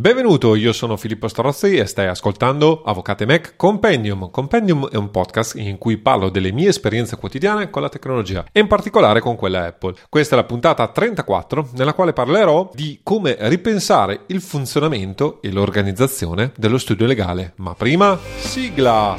Benvenuto, 0.00 0.54
io 0.54 0.72
sono 0.72 0.96
Filippo 0.96 1.28
Strozzi 1.28 1.76
e 1.76 1.84
stai 1.84 2.06
ascoltando 2.06 2.80
Avvocate 2.86 3.26
Mac 3.26 3.52
Compendium. 3.54 4.30
Compendium 4.30 4.88
è 4.88 4.96
un 4.96 5.10
podcast 5.10 5.56
in 5.56 5.76
cui 5.76 5.98
parlo 5.98 6.30
delle 6.30 6.52
mie 6.52 6.70
esperienze 6.70 7.18
quotidiane 7.18 7.68
con 7.68 7.82
la 7.82 7.90
tecnologia 7.90 8.46
e 8.50 8.60
in 8.60 8.66
particolare 8.66 9.20
con 9.20 9.36
quella 9.36 9.66
Apple. 9.66 9.94
Questa 10.08 10.34
è 10.34 10.38
la 10.38 10.46
puntata 10.46 10.88
34 10.88 11.72
nella 11.74 11.92
quale 11.92 12.14
parlerò 12.14 12.70
di 12.72 13.00
come 13.02 13.36
ripensare 13.40 14.20
il 14.28 14.40
funzionamento 14.40 15.42
e 15.42 15.52
l'organizzazione 15.52 16.52
dello 16.56 16.78
studio 16.78 17.04
legale. 17.04 17.52
Ma 17.56 17.74
prima, 17.74 18.18
sigla! 18.38 19.18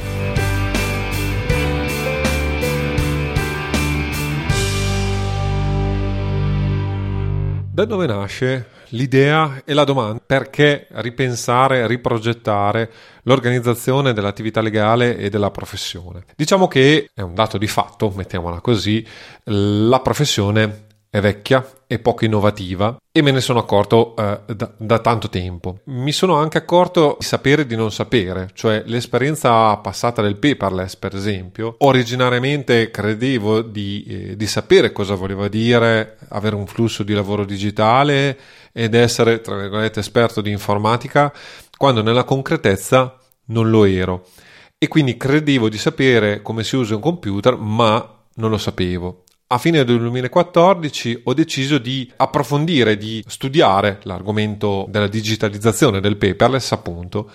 Da 7.71 7.85
dove 7.85 8.07
nasce 8.07 8.79
l'idea 8.91 9.61
e 9.65 9.73
la 9.73 9.83
domanda 9.83 10.21
perché 10.25 10.87
ripensare, 10.91 11.87
riprogettare 11.87 12.91
l'organizzazione 13.23 14.13
dell'attività 14.13 14.61
legale 14.61 15.17
e 15.17 15.29
della 15.29 15.51
professione. 15.51 16.23
Diciamo 16.35 16.67
che 16.67 17.09
è 17.13 17.21
un 17.21 17.33
dato 17.33 17.57
di 17.57 17.67
fatto, 17.67 18.11
mettiamola 18.15 18.61
così, 18.61 19.05
la 19.43 19.99
professione 19.99 20.89
è 21.13 21.19
vecchia 21.19 21.69
e 21.87 21.99
poco 21.99 22.23
innovativa 22.23 22.95
e 23.11 23.21
me 23.21 23.31
ne 23.31 23.41
sono 23.41 23.59
accorto 23.59 24.15
eh, 24.15 24.55
da, 24.55 24.71
da, 24.77 24.99
tanto 24.99 25.27
tempo. 25.27 25.79
Mi 25.87 26.13
sono 26.13 26.35
anche 26.35 26.57
accorto 26.57 27.17
di 27.19 27.25
sapere 27.25 27.65
di 27.65 27.75
non 27.75 27.91
sapere, 27.91 28.51
cioè 28.53 28.81
l'esperienza 28.85 29.75
passata 29.75 30.21
del 30.21 30.37
paperless, 30.37 30.95
per 30.95 31.13
esempio, 31.13 31.75
originariamente 31.79 32.91
credevo 32.91 33.61
di, 33.61 34.05
eh, 34.07 34.37
di 34.37 34.47
sapere 34.47 34.93
cosa 34.93 35.15
voleva 35.15 35.49
dire 35.49 36.17
avere 36.29 36.55
un 36.55 36.65
flusso 36.65 37.03
di 37.03 37.13
lavoro 37.13 37.43
digitale 37.43 38.39
ed 38.71 38.93
essere, 38.93 39.41
tra 39.41 39.57
virgolette, 39.57 39.99
esperto 39.99 40.39
di 40.39 40.49
informatica, 40.49 41.33
quando 41.75 42.01
nella 42.01 42.23
concretezza 42.23 43.17
non 43.47 43.69
lo 43.69 43.83
ero. 43.83 44.27
E 44.77 44.87
quindi 44.87 45.17
credevo 45.17 45.67
di 45.67 45.77
sapere 45.77 46.41
come 46.41 46.63
si 46.63 46.77
usa 46.77 46.95
un 46.95 47.01
computer, 47.01 47.57
ma 47.57 48.19
non 48.35 48.49
lo 48.49 48.57
sapevo 48.57 49.25
a 49.53 49.57
fine 49.57 49.83
del 49.83 49.99
2014 49.99 51.23
ho 51.25 51.33
deciso 51.33 51.77
di 51.77 52.09
approfondire, 52.15 52.95
di 52.95 53.21
studiare 53.27 53.99
l'argomento 54.03 54.85
della 54.87 55.07
digitalizzazione 55.07 55.99
del 55.99 56.15
paperless, 56.15 56.71
appunto. 56.71 57.29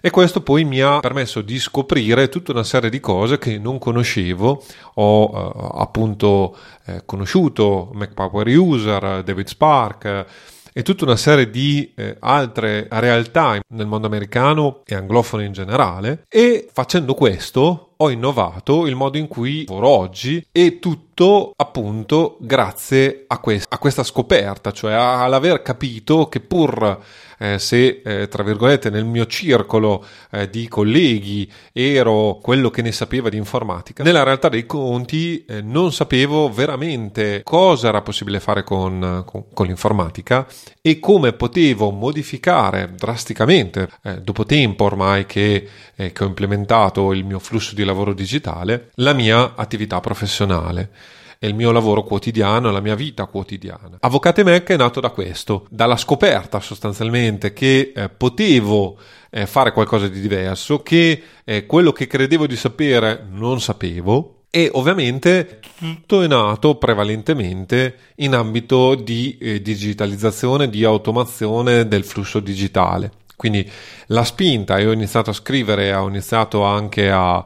E 0.00 0.10
questo 0.10 0.40
poi 0.40 0.62
mi 0.62 0.80
ha 0.80 1.00
permesso 1.00 1.40
di 1.40 1.58
scoprire 1.58 2.28
tutta 2.28 2.52
una 2.52 2.62
serie 2.62 2.88
di 2.90 3.00
cose 3.00 3.38
che 3.38 3.58
non 3.58 3.78
conoscevo. 3.78 4.62
Ho 4.94 5.32
eh, 5.34 5.80
appunto 5.80 6.56
eh, 6.84 7.02
conosciuto 7.04 7.90
Mac 7.92 8.14
Power 8.14 8.46
User, 8.46 9.24
David 9.24 9.48
Spark 9.48 10.26
e 10.72 10.82
tutta 10.82 11.02
una 11.02 11.16
serie 11.16 11.50
di 11.50 11.92
eh, 11.96 12.18
altre 12.20 12.86
realtà 12.88 13.58
nel 13.70 13.88
mondo 13.88 14.06
americano 14.06 14.82
e 14.86 14.94
anglofono 14.94 15.42
in 15.42 15.50
generale 15.50 16.22
e 16.28 16.68
facendo 16.72 17.14
questo 17.14 17.87
ho 18.00 18.10
innovato 18.10 18.86
il 18.86 18.94
modo 18.94 19.18
in 19.18 19.26
cui 19.26 19.64
lavoro 19.66 19.88
oggi 19.88 20.46
e 20.52 20.78
tutto 20.78 21.52
appunto 21.56 22.36
grazie 22.40 23.24
a, 23.26 23.38
quest- 23.38 23.66
a 23.72 23.78
questa 23.78 24.04
scoperta, 24.04 24.70
cioè 24.70 24.92
all'aver 24.92 25.62
capito 25.62 26.28
che 26.28 26.38
pur 26.38 27.00
eh, 27.38 27.58
se 27.58 28.02
eh, 28.04 28.28
tra 28.28 28.42
virgolette 28.42 28.90
nel 28.90 29.04
mio 29.04 29.26
circolo 29.26 30.04
eh, 30.30 30.48
di 30.48 30.68
colleghi 30.68 31.50
ero 31.72 32.38
quello 32.40 32.70
che 32.70 32.82
ne 32.82 32.92
sapeva 32.92 33.28
di 33.28 33.36
informatica, 33.36 34.02
nella 34.02 34.22
realtà 34.22 34.48
dei 34.48 34.66
conti 34.66 35.44
eh, 35.44 35.60
non 35.60 35.92
sapevo 35.92 36.50
veramente 36.50 37.42
cosa 37.42 37.88
era 37.88 38.02
possibile 38.02 38.38
fare 38.40 38.62
con, 38.62 39.24
con, 39.26 39.44
con 39.52 39.66
l'informatica 39.66 40.46
e 40.80 41.00
come 41.00 41.32
potevo 41.32 41.90
modificare 41.90 42.92
drasticamente 42.94 43.88
eh, 44.02 44.20
dopo 44.20 44.44
tempo 44.44 44.84
ormai 44.84 45.26
che, 45.26 45.68
eh, 45.96 46.12
che 46.12 46.24
ho 46.24 46.26
implementato 46.26 47.12
il 47.12 47.24
mio 47.24 47.38
flusso 47.38 47.74
di 47.74 47.84
lavoro 47.88 48.12
digitale 48.12 48.90
la 48.94 49.12
mia 49.12 49.54
attività 49.56 50.00
professionale 50.00 50.90
è 51.38 51.46
il 51.46 51.54
mio 51.54 51.70
lavoro 51.70 52.02
quotidiano, 52.02 52.72
la 52.72 52.80
mia 52.80 52.96
vita 52.96 53.26
quotidiana. 53.26 53.98
Avvocate 54.00 54.42
Mac 54.42 54.68
è 54.70 54.76
nato 54.76 54.98
da 54.98 55.10
questo, 55.10 55.66
dalla 55.70 55.96
scoperta 55.96 56.58
sostanzialmente 56.58 57.52
che 57.52 57.92
eh, 57.94 58.08
potevo 58.08 58.98
eh, 59.30 59.46
fare 59.46 59.72
qualcosa 59.72 60.08
di 60.08 60.20
diverso, 60.20 60.82
che 60.82 61.22
eh, 61.44 61.64
quello 61.64 61.92
che 61.92 62.08
credevo 62.08 62.46
di 62.46 62.56
sapere 62.56 63.24
non 63.30 63.60
sapevo, 63.60 64.34
e 64.50 64.68
ovviamente 64.72 65.60
tutto 65.78 66.22
è 66.22 66.26
nato 66.26 66.76
prevalentemente 66.76 67.96
in 68.16 68.34
ambito 68.34 68.94
di 68.94 69.36
eh, 69.38 69.62
digitalizzazione, 69.62 70.68
di 70.68 70.84
automazione 70.84 71.86
del 71.86 72.02
flusso 72.02 72.40
digitale. 72.40 73.12
Quindi 73.36 73.70
la 74.06 74.24
spinta, 74.24 74.78
e 74.78 74.86
ho 74.86 74.92
iniziato 74.92 75.30
a 75.30 75.34
scrivere, 75.34 75.94
ho 75.94 76.08
iniziato 76.08 76.64
anche 76.64 77.08
a, 77.08 77.44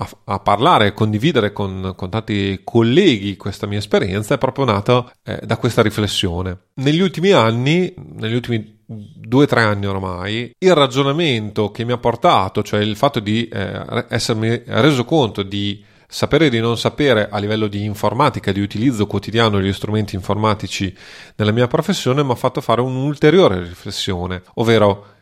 a, 0.00 0.10
a 0.24 0.38
parlare 0.38 0.86
e 0.86 0.92
condividere 0.92 1.52
con, 1.52 1.92
con, 1.96 2.08
tanti 2.10 2.60
colleghi 2.62 3.36
questa 3.36 3.66
mia 3.66 3.78
esperienza 3.78 4.34
è 4.34 4.38
proprio 4.38 4.64
nata 4.64 5.12
eh, 5.24 5.40
da 5.42 5.56
questa 5.56 5.82
riflessione. 5.82 6.66
Negli 6.74 7.00
ultimi 7.00 7.30
anni, 7.32 7.92
negli 7.96 8.34
ultimi 8.34 8.76
due 8.86 9.44
o 9.44 9.46
tre 9.46 9.62
anni 9.62 9.86
ormai, 9.86 10.54
il 10.56 10.74
ragionamento 10.74 11.70
che 11.70 11.84
mi 11.84 11.92
ha 11.92 11.98
portato, 11.98 12.62
cioè 12.62 12.80
il 12.80 12.96
fatto 12.96 13.20
di 13.20 13.48
eh, 13.48 14.06
essermi 14.08 14.62
reso 14.66 15.04
conto 15.04 15.42
di 15.42 15.84
sapere 16.10 16.48
di 16.48 16.60
non 16.60 16.78
sapere 16.78 17.28
a 17.28 17.38
livello 17.38 17.66
di 17.66 17.84
informatica, 17.84 18.52
di 18.52 18.60
utilizzo 18.60 19.06
quotidiano 19.06 19.58
degli 19.58 19.72
strumenti 19.72 20.14
informatici 20.14 20.96
nella 21.36 21.52
mia 21.52 21.66
professione, 21.66 22.22
mi 22.22 22.30
ha 22.30 22.36
fatto 22.36 22.60
fare 22.60 22.80
un'ulteriore 22.80 23.60
riflessione, 23.60 24.42
ovvero 24.54 25.16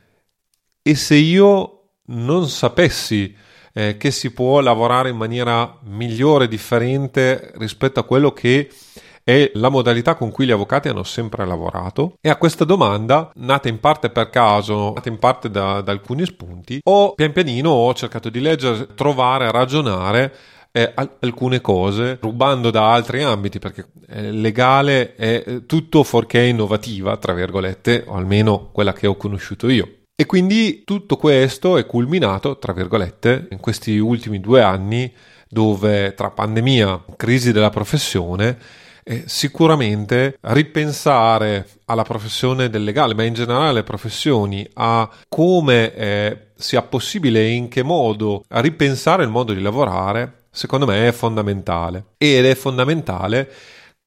e 0.82 0.94
se 0.94 1.16
io 1.16 1.72
non 2.08 2.48
sapessi 2.48 3.34
eh, 3.76 3.98
che 3.98 4.10
si 4.10 4.32
può 4.32 4.60
lavorare 4.60 5.10
in 5.10 5.16
maniera 5.16 5.76
migliore, 5.82 6.48
differente 6.48 7.52
rispetto 7.56 8.00
a 8.00 8.04
quello 8.04 8.32
che 8.32 8.70
è 9.22 9.50
la 9.54 9.68
modalità 9.68 10.14
con 10.14 10.30
cui 10.30 10.46
gli 10.46 10.50
avvocati 10.50 10.88
hanno 10.88 11.02
sempre 11.02 11.44
lavorato 11.44 12.14
e 12.22 12.30
a 12.30 12.36
questa 12.36 12.64
domanda, 12.64 13.30
nata 13.34 13.68
in 13.68 13.78
parte 13.78 14.08
per 14.08 14.30
caso, 14.30 14.94
nata 14.94 15.10
in 15.10 15.18
parte 15.18 15.50
da, 15.50 15.82
da 15.82 15.92
alcuni 15.92 16.24
spunti, 16.24 16.80
ho 16.82 17.12
pian 17.12 17.32
pianino 17.32 17.68
ho 17.68 17.92
cercato 17.92 18.30
di 18.30 18.40
leggere, 18.40 18.94
trovare, 18.94 19.50
ragionare 19.50 20.34
eh, 20.72 20.94
alcune 21.20 21.60
cose 21.60 22.16
rubando 22.20 22.70
da 22.70 22.92
altri 22.92 23.22
ambiti 23.24 23.58
perché 23.58 23.88
eh, 24.08 24.30
legale 24.30 25.14
è 25.16 25.66
tutto 25.66 26.02
fuorché 26.02 26.42
innovativa, 26.44 27.16
tra 27.18 27.34
virgolette, 27.34 28.04
o 28.06 28.14
almeno 28.14 28.70
quella 28.72 28.94
che 28.94 29.06
ho 29.06 29.16
conosciuto 29.16 29.68
io. 29.68 29.88
E 30.18 30.24
quindi 30.24 30.82
tutto 30.86 31.18
questo 31.18 31.76
è 31.76 31.84
culminato, 31.84 32.56
tra 32.56 32.72
virgolette, 32.72 33.48
in 33.50 33.60
questi 33.60 33.98
ultimi 33.98 34.40
due 34.40 34.62
anni 34.62 35.12
dove 35.46 36.14
tra 36.14 36.30
pandemia, 36.30 37.04
crisi 37.16 37.52
della 37.52 37.68
professione, 37.68 38.56
eh, 39.04 39.24
sicuramente 39.26 40.38
ripensare 40.40 41.68
alla 41.84 42.04
professione 42.04 42.70
del 42.70 42.84
legale, 42.84 43.12
ma 43.12 43.24
in 43.24 43.34
generale 43.34 43.68
alle 43.68 43.82
professioni, 43.82 44.66
a 44.72 45.06
come 45.28 45.94
eh, 45.94 46.46
sia 46.54 46.80
possibile 46.80 47.40
e 47.40 47.50
in 47.50 47.68
che 47.68 47.82
modo 47.82 48.42
ripensare 48.48 49.22
il 49.22 49.28
modo 49.28 49.52
di 49.52 49.60
lavorare, 49.60 50.44
secondo 50.50 50.86
me 50.86 51.08
è 51.08 51.12
fondamentale. 51.12 52.04
Ed 52.16 52.46
è 52.46 52.54
fondamentale 52.54 53.50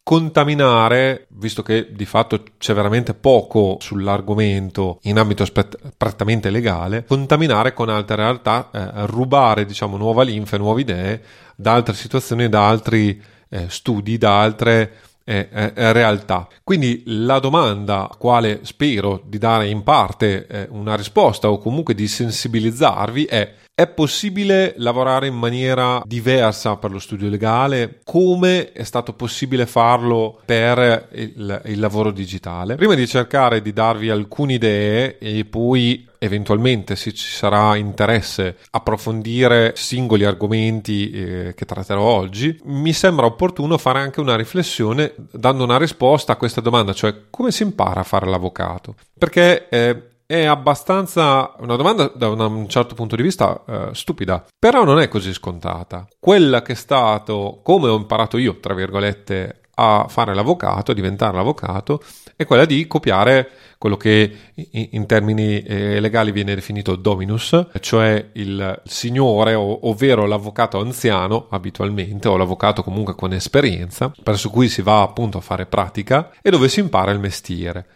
contaminare, 0.09 1.27
visto 1.35 1.61
che 1.61 1.89
di 1.91 2.05
fatto 2.05 2.43
c'è 2.57 2.73
veramente 2.73 3.13
poco 3.13 3.77
sull'argomento 3.79 4.97
in 5.03 5.19
ambito 5.19 5.45
spett- 5.45 5.77
prettamente 5.95 6.49
legale, 6.49 7.05
contaminare 7.05 7.73
con 7.73 7.89
altre 7.89 8.15
realtà, 8.15 8.71
eh, 8.73 9.05
rubare 9.05 9.65
diciamo 9.65 9.97
nuova 9.97 10.23
linfa, 10.23 10.57
nuove 10.57 10.81
idee 10.81 11.21
da 11.55 11.73
altre 11.73 11.93
situazioni, 11.93 12.49
da 12.49 12.67
altri 12.67 13.21
eh, 13.49 13.65
studi, 13.69 14.17
da 14.17 14.41
altre 14.41 14.93
eh, 15.23 15.47
eh, 15.53 15.93
realtà. 15.93 16.47
Quindi 16.63 17.03
la 17.05 17.37
domanda 17.37 18.09
a 18.09 18.15
quale 18.17 18.61
spero 18.63 19.21
di 19.27 19.37
dare 19.37 19.67
in 19.67 19.83
parte 19.83 20.47
eh, 20.47 20.67
una 20.71 20.95
risposta 20.95 21.51
o 21.51 21.59
comunque 21.59 21.93
di 21.93 22.07
sensibilizzarvi 22.07 23.25
è 23.25 23.53
è 23.79 23.87
possibile 23.87 24.73
lavorare 24.75 25.27
in 25.27 25.35
maniera 25.35 26.01
diversa 26.05 26.75
per 26.75 26.91
lo 26.91 26.99
studio 26.99 27.29
legale? 27.29 28.01
Come 28.03 28.73
è 28.73 28.83
stato 28.83 29.13
possibile 29.13 29.65
farlo 29.65 30.41
per 30.43 31.07
il, 31.13 31.61
il 31.63 31.79
lavoro 31.79 32.11
digitale? 32.11 32.75
Prima 32.75 32.95
di 32.95 33.07
cercare 33.07 33.61
di 33.61 33.71
darvi 33.71 34.09
alcune 34.09 34.55
idee 34.55 35.17
e 35.17 35.45
poi 35.45 36.05
eventualmente 36.17 36.97
se 36.97 37.13
ci 37.13 37.31
sarà 37.31 37.77
interesse 37.77 38.57
approfondire 38.71 39.71
singoli 39.77 40.25
argomenti 40.25 41.11
eh, 41.11 41.53
che 41.55 41.63
tratterò 41.63 42.01
oggi, 42.01 42.59
mi 42.65 42.91
sembra 42.91 43.27
opportuno 43.27 43.77
fare 43.77 43.99
anche 43.99 44.19
una 44.19 44.35
riflessione 44.35 45.13
dando 45.31 45.63
una 45.63 45.77
risposta 45.77 46.33
a 46.33 46.35
questa 46.35 46.59
domanda, 46.59 46.91
cioè 46.91 47.15
come 47.29 47.51
si 47.51 47.63
impara 47.63 48.01
a 48.01 48.03
fare 48.03 48.27
l'avvocato? 48.27 48.95
Perché 49.17 49.69
eh, 49.69 50.08
è 50.31 50.45
abbastanza 50.45 51.55
una 51.57 51.75
domanda 51.75 52.11
da 52.13 52.27
un 52.29 52.69
certo 52.69 52.93
punto 52.93 53.15
di 53.15 53.23
vista 53.23 53.63
eh, 53.65 53.89
stupida, 53.93 54.45
però 54.59 54.83
non 54.83 54.99
è 54.99 55.07
così 55.07 55.33
scontata. 55.33 56.07
Quella 56.19 56.61
che 56.61 56.73
è 56.73 56.75
stato, 56.75 57.61
come 57.63 57.87
ho 57.87 57.95
imparato 57.95 58.37
io, 58.37 58.59
tra 58.59 58.75
virgolette, 58.75 59.61
a 59.73 60.05
fare 60.07 60.35
l'avvocato, 60.35 60.91
a 60.91 60.93
diventare 60.93 61.35
l'avvocato, 61.35 62.03
è 62.35 62.45
quella 62.45 62.65
di 62.65 62.85
copiare 62.85 63.49
quello 63.79 63.97
che 63.97 64.35
in 64.69 65.07
termini 65.07 65.63
eh, 65.63 65.99
legali 65.99 66.31
viene 66.31 66.53
definito 66.53 66.95
dominus, 66.95 67.65
cioè 67.79 68.29
il 68.33 68.81
signore, 68.85 69.55
ovvero 69.55 70.27
l'avvocato 70.27 70.79
anziano 70.79 71.47
abitualmente, 71.49 72.27
o 72.27 72.37
l'avvocato 72.37 72.83
comunque 72.83 73.15
con 73.15 73.33
esperienza, 73.33 74.11
presso 74.21 74.51
cui 74.51 74.69
si 74.69 74.83
va 74.83 75.01
appunto 75.01 75.39
a 75.39 75.41
fare 75.41 75.65
pratica 75.65 76.29
e 76.39 76.51
dove 76.51 76.69
si 76.69 76.81
impara 76.81 77.09
il 77.09 77.19
mestiere. 77.19 77.87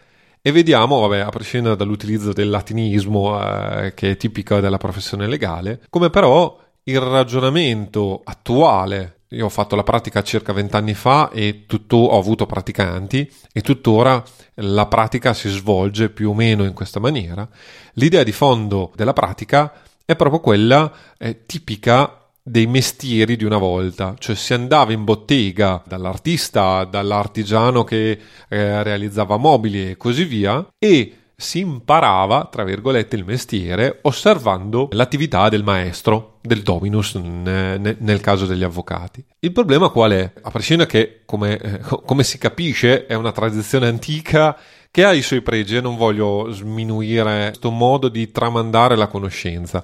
E 0.46 0.52
vediamo, 0.52 1.00
vabbè, 1.00 1.20
a 1.20 1.30
prescindere 1.30 1.74
dall'utilizzo 1.74 2.34
del 2.34 2.50
latinismo 2.50 3.40
eh, 3.40 3.94
che 3.94 4.10
è 4.10 4.16
tipico 4.18 4.60
della 4.60 4.76
professione 4.76 5.26
legale, 5.26 5.80
come 5.88 6.10
però 6.10 6.60
il 6.82 7.00
ragionamento 7.00 8.20
attuale 8.22 9.20
io 9.28 9.46
ho 9.46 9.48
fatto 9.48 9.74
la 9.74 9.82
pratica 9.82 10.22
circa 10.22 10.52
vent'anni 10.52 10.92
fa 10.92 11.30
e 11.30 11.64
tutto, 11.66 11.96
ho 11.96 12.18
avuto 12.18 12.44
praticanti 12.44 13.26
e 13.54 13.62
tuttora 13.62 14.22
la 14.56 14.84
pratica 14.84 15.32
si 15.32 15.48
svolge 15.48 16.10
più 16.10 16.28
o 16.28 16.34
meno 16.34 16.64
in 16.64 16.74
questa 16.74 17.00
maniera. 17.00 17.48
L'idea 17.94 18.22
di 18.22 18.32
fondo 18.32 18.92
della 18.94 19.14
pratica 19.14 19.72
è 20.04 20.14
proprio 20.14 20.40
quella 20.40 20.92
eh, 21.16 21.46
tipica 21.46 22.23
dei 22.46 22.66
mestieri 22.66 23.36
di 23.36 23.44
una 23.44 23.56
volta, 23.56 24.14
cioè 24.18 24.36
si 24.36 24.52
andava 24.52 24.92
in 24.92 25.04
bottega 25.04 25.82
dall'artista, 25.86 26.84
dall'artigiano 26.84 27.84
che 27.84 28.18
eh, 28.48 28.82
realizzava 28.82 29.38
mobili 29.38 29.90
e 29.90 29.96
così 29.96 30.24
via 30.24 30.66
e 30.78 31.14
si 31.36 31.60
imparava, 31.60 32.48
tra 32.50 32.62
virgolette, 32.62 33.16
il 33.16 33.24
mestiere 33.24 33.98
osservando 34.02 34.88
l'attività 34.92 35.48
del 35.48 35.64
maestro, 35.64 36.38
del 36.42 36.62
dominus 36.62 37.14
nel 37.14 38.20
caso 38.20 38.46
degli 38.46 38.62
avvocati. 38.62 39.24
Il 39.40 39.52
problema 39.52 39.88
qual 39.88 40.12
è? 40.12 40.32
A 40.42 40.50
prescindere 40.50 40.88
che, 40.88 41.22
come, 41.24 41.58
eh, 41.58 41.80
come 41.80 42.24
si 42.24 42.38
capisce, 42.38 43.06
è 43.06 43.14
una 43.14 43.32
tradizione 43.32 43.88
antica 43.88 44.56
che 44.90 45.04
ha 45.04 45.12
i 45.12 45.22
suoi 45.22 45.42
pregi 45.42 45.76
e 45.76 45.80
non 45.80 45.96
voglio 45.96 46.50
sminuire 46.52 47.48
questo 47.48 47.70
modo 47.70 48.08
di 48.08 48.30
tramandare 48.30 48.96
la 48.96 49.08
conoscenza. 49.08 49.82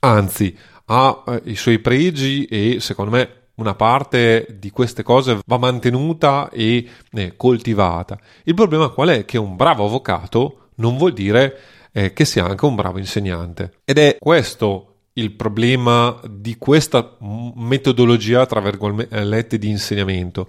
Anzi, 0.00 0.54
ha 0.86 1.24
eh, 1.26 1.42
i 1.44 1.56
suoi 1.56 1.78
pregi 1.78 2.44
e 2.44 2.78
secondo 2.80 3.10
me 3.10 3.42
una 3.56 3.74
parte 3.74 4.56
di 4.58 4.70
queste 4.70 5.02
cose 5.02 5.38
va 5.46 5.58
mantenuta 5.58 6.50
e 6.50 6.88
eh, 7.12 7.34
coltivata. 7.36 8.18
Il 8.44 8.54
problema 8.54 8.88
qual 8.88 9.10
è? 9.10 9.24
Che 9.24 9.38
un 9.38 9.56
bravo 9.56 9.84
avvocato 9.84 10.68
non 10.76 10.96
vuol 10.96 11.12
dire 11.12 11.58
eh, 11.92 12.12
che 12.12 12.24
sia 12.24 12.44
anche 12.44 12.64
un 12.64 12.74
bravo 12.74 12.98
insegnante. 12.98 13.78
Ed 13.84 13.98
è 13.98 14.16
questo 14.18 14.93
il 15.14 15.32
problema 15.32 16.18
di 16.28 16.56
questa 16.58 17.16
metodologia, 17.54 18.46
tra 18.46 18.60
virgolette, 18.60 19.58
di 19.58 19.68
insegnamento. 19.68 20.48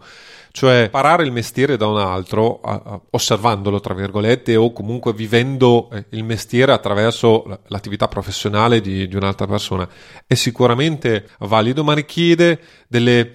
Cioè, 0.52 0.84
imparare 0.84 1.24
il 1.24 1.32
mestiere 1.32 1.76
da 1.76 1.86
un 1.88 1.98
altro, 1.98 2.62
osservandolo, 3.12 3.80
tra 3.80 3.94
virgolette, 3.94 4.56
o 4.56 4.72
comunque 4.72 5.14
vivendo 5.14 5.90
eh, 5.92 6.06
il 6.12 6.24
mestiere 6.24 6.72
attraverso 6.72 7.60
l'attività 7.68 8.08
professionale 8.08 8.80
di, 8.80 9.08
di 9.08 9.16
un'altra 9.16 9.48
persona, 9.48 9.88
è 10.26 10.34
sicuramente 10.34 11.28
valido, 11.40 11.84
ma 11.84 11.94
richiede 11.94 12.60
delle 12.88 13.34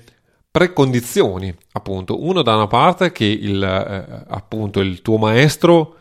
precondizioni, 0.50 1.55
appunto. 1.73 2.25
Uno 2.25 2.43
da 2.43 2.56
una 2.56 2.67
parte 2.67 3.12
che 3.12 3.26
il, 3.26 3.62
eh, 3.62 4.25
appunto, 4.26 4.81
il 4.81 5.03
tuo 5.03 5.19
maestro 5.19 5.97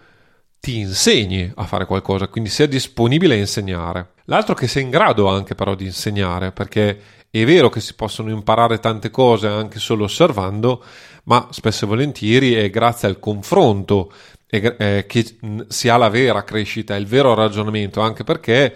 ti 0.59 0.77
insegni 0.77 1.51
a 1.53 1.65
fare 1.65 1.85
qualcosa, 1.85 2.27
quindi 2.29 2.49
sia 2.49 2.65
disponibile 2.65 3.35
a 3.35 3.37
insegnare. 3.37 4.13
L'altro 4.29 4.53
che 4.53 4.67
sei 4.67 4.83
in 4.83 4.91
grado 4.91 5.27
anche 5.27 5.55
però 5.55 5.73
di 5.73 5.85
insegnare, 5.85 6.51
perché 6.51 7.01
è 7.31 7.43
vero 7.45 7.69
che 7.69 7.79
si 7.79 7.95
possono 7.95 8.29
imparare 8.29 8.79
tante 8.79 9.09
cose 9.09 9.47
anche 9.47 9.79
solo 9.79 10.03
osservando, 10.03 10.83
ma 11.23 11.47
spesso 11.49 11.85
e 11.85 11.87
volentieri 11.87 12.53
è 12.53 12.69
grazie 12.69 13.07
al 13.07 13.19
confronto 13.19 14.13
eh, 14.47 15.05
che 15.07 15.37
si 15.67 15.89
ha 15.89 15.97
la 15.97 16.09
vera 16.09 16.43
crescita, 16.43 16.95
il 16.95 17.07
vero 17.07 17.33
ragionamento, 17.33 18.01
anche 18.01 18.23
perché 18.23 18.75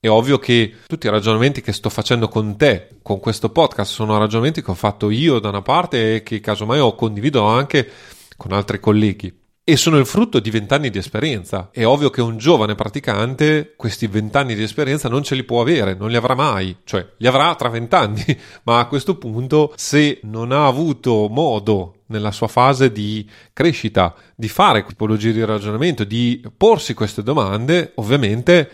è 0.00 0.08
ovvio 0.08 0.38
che 0.38 0.76
tutti 0.86 1.06
i 1.06 1.10
ragionamenti 1.10 1.60
che 1.60 1.74
sto 1.74 1.90
facendo 1.90 2.28
con 2.28 2.56
te, 2.56 2.88
con 3.02 3.20
questo 3.20 3.50
podcast, 3.50 3.92
sono 3.92 4.16
ragionamenti 4.16 4.62
che 4.62 4.70
ho 4.70 4.74
fatto 4.74 5.10
io 5.10 5.38
da 5.38 5.50
una 5.50 5.62
parte 5.62 6.16
e 6.16 6.22
che 6.22 6.40
casomai 6.40 6.78
ho 6.78 6.94
condiviso 6.94 7.44
anche 7.44 7.90
con 8.38 8.52
altri 8.52 8.80
colleghi 8.80 9.43
e 9.66 9.78
sono 9.78 9.96
il 9.96 10.04
frutto 10.04 10.40
di 10.40 10.50
vent'anni 10.50 10.90
di 10.90 10.98
esperienza. 10.98 11.70
È 11.72 11.86
ovvio 11.86 12.10
che 12.10 12.20
un 12.20 12.36
giovane 12.36 12.74
praticante 12.74 13.72
questi 13.76 14.06
vent'anni 14.06 14.54
di 14.54 14.62
esperienza 14.62 15.08
non 15.08 15.22
ce 15.22 15.34
li 15.34 15.42
può 15.42 15.62
avere, 15.62 15.94
non 15.94 16.10
li 16.10 16.16
avrà 16.16 16.34
mai, 16.34 16.76
cioè 16.84 17.06
li 17.16 17.26
avrà 17.26 17.54
tra 17.54 17.70
vent'anni, 17.70 18.22
ma 18.64 18.78
a 18.78 18.86
questo 18.86 19.16
punto 19.16 19.72
se 19.76 20.20
non 20.24 20.52
ha 20.52 20.66
avuto 20.66 21.28
modo 21.30 22.02
nella 22.08 22.30
sua 22.30 22.46
fase 22.46 22.92
di 22.92 23.26
crescita 23.54 24.14
di 24.36 24.48
fare 24.48 24.84
tipologie 24.84 25.32
di 25.32 25.42
ragionamento, 25.42 26.04
di 26.04 26.46
porsi 26.54 26.92
queste 26.92 27.22
domande, 27.22 27.92
ovviamente 27.94 28.70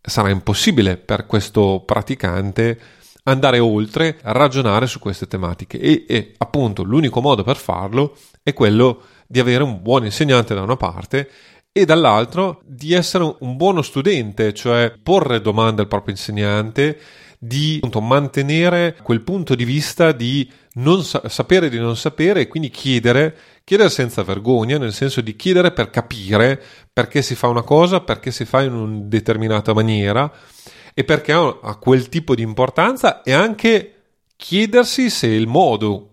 sarà 0.00 0.30
impossibile 0.30 0.96
per 0.96 1.26
questo 1.26 1.82
praticante 1.84 2.80
andare 3.24 3.58
oltre, 3.58 4.18
ragionare 4.22 4.86
su 4.86 4.98
queste 4.98 5.26
tematiche. 5.26 5.78
E, 5.78 6.06
e 6.08 6.32
appunto 6.38 6.82
l'unico 6.82 7.20
modo 7.20 7.44
per 7.44 7.56
farlo 7.56 8.16
è 8.42 8.54
quello 8.54 8.94
di 8.94 9.11
avere 9.38 9.62
un 9.62 9.80
buon 9.82 10.04
insegnante 10.04 10.54
da 10.54 10.62
una 10.62 10.76
parte 10.76 11.28
e 11.72 11.84
dall'altro 11.86 12.60
di 12.64 12.92
essere 12.92 13.34
un 13.38 13.56
buono 13.56 13.80
studente, 13.80 14.52
cioè 14.52 14.92
porre 15.02 15.40
domande 15.40 15.82
al 15.82 15.88
proprio 15.88 16.14
insegnante, 16.14 16.98
di 17.38 17.76
appunto, 17.76 18.00
mantenere 18.00 18.96
quel 19.02 19.22
punto 19.22 19.56
di 19.56 19.64
vista 19.64 20.12
di 20.12 20.48
non 20.74 21.02
sa- 21.02 21.28
sapere 21.28 21.68
di 21.68 21.78
non 21.78 21.96
sapere 21.96 22.42
e 22.42 22.48
quindi 22.48 22.70
chiedere, 22.70 23.36
chiedere 23.64 23.88
senza 23.88 24.22
vergogna, 24.22 24.78
nel 24.78 24.92
senso 24.92 25.20
di 25.20 25.34
chiedere 25.34 25.72
per 25.72 25.90
capire 25.90 26.62
perché 26.92 27.20
si 27.20 27.34
fa 27.34 27.48
una 27.48 27.62
cosa, 27.62 28.00
perché 28.00 28.30
si 28.30 28.44
fa 28.44 28.62
in 28.62 28.74
una 28.74 29.00
determinata 29.02 29.72
maniera 29.72 30.30
e 30.94 31.04
perché 31.04 31.32
ha, 31.32 31.58
ha 31.62 31.76
quel 31.78 32.08
tipo 32.08 32.34
di 32.34 32.42
importanza 32.42 33.22
e 33.22 33.32
anche 33.32 33.94
chiedersi 34.36 35.10
se 35.10 35.26
il 35.26 35.48
modo 35.48 36.08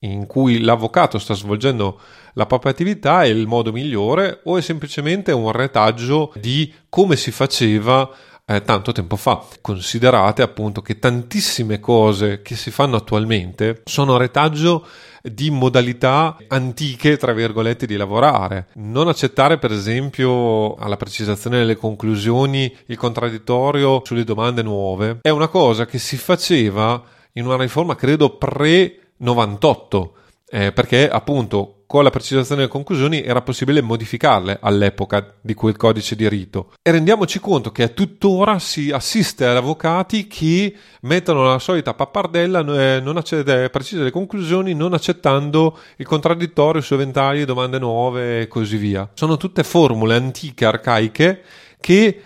in 0.00 0.26
cui 0.26 0.60
l'avvocato 0.60 1.18
sta 1.18 1.34
svolgendo 1.34 1.98
la 2.36 2.46
propria 2.46 2.72
attività 2.72 3.22
è 3.22 3.28
il 3.28 3.46
modo 3.46 3.72
migliore 3.72 4.40
o 4.44 4.58
è 4.58 4.60
semplicemente 4.60 5.32
un 5.32 5.50
retaggio 5.52 6.32
di 6.36 6.72
come 6.88 7.16
si 7.16 7.30
faceva 7.30 8.10
eh, 8.44 8.62
tanto 8.62 8.92
tempo 8.92 9.16
fa. 9.16 9.42
Considerate 9.62 10.42
appunto 10.42 10.82
che 10.82 10.98
tantissime 10.98 11.80
cose 11.80 12.42
che 12.42 12.54
si 12.54 12.70
fanno 12.70 12.96
attualmente 12.96 13.80
sono 13.84 14.18
retaggio 14.18 14.86
di 15.22 15.50
modalità 15.50 16.36
antiche, 16.46 17.16
tra 17.16 17.32
virgolette, 17.32 17.86
di 17.86 17.96
lavorare. 17.96 18.68
Non 18.74 19.08
accettare, 19.08 19.58
per 19.58 19.72
esempio, 19.72 20.74
alla 20.76 20.96
precisazione 20.96 21.56
delle 21.58 21.76
conclusioni 21.76 22.74
il 22.86 22.96
contraddittorio 22.98 24.02
sulle 24.04 24.24
domande 24.24 24.62
nuove 24.62 25.18
è 25.22 25.30
una 25.30 25.48
cosa 25.48 25.86
che 25.86 25.98
si 25.98 26.18
faceva 26.18 27.02
in 27.32 27.46
una 27.46 27.56
riforma, 27.56 27.96
credo, 27.96 28.36
pre 28.36 28.98
98, 29.16 30.12
eh, 30.50 30.72
perché 30.72 31.08
appunto 31.08 31.75
con 31.86 32.02
la 32.02 32.10
precisazione 32.10 32.62
delle 32.62 32.72
conclusioni 32.72 33.22
era 33.22 33.42
possibile 33.42 33.80
modificarle 33.80 34.58
all'epoca 34.60 35.34
di 35.40 35.54
quel 35.54 35.76
codice 35.76 36.16
di 36.16 36.28
rito. 36.28 36.72
E 36.82 36.90
rendiamoci 36.90 37.38
conto 37.38 37.70
che 37.70 37.94
tuttora 37.94 38.58
si 38.58 38.90
assiste 38.90 39.46
ad 39.46 39.56
avvocati 39.56 40.26
che 40.26 40.74
mettono 41.02 41.44
la 41.44 41.58
solita 41.58 41.94
pappardella, 41.94 42.60
eh, 42.96 43.00
non 43.00 43.16
accede, 43.16 43.70
precise 43.70 44.02
le 44.02 44.10
conclusioni, 44.10 44.74
non 44.74 44.94
accettando 44.94 45.78
il 45.96 46.06
contraddittorio 46.06 46.80
su 46.80 46.94
eventuali 46.94 47.44
domande 47.44 47.78
nuove 47.78 48.42
e 48.42 48.48
così 48.48 48.76
via. 48.76 49.08
Sono 49.14 49.36
tutte 49.36 49.62
formule 49.62 50.16
antiche, 50.16 50.64
arcaiche, 50.64 51.42
che 51.80 52.20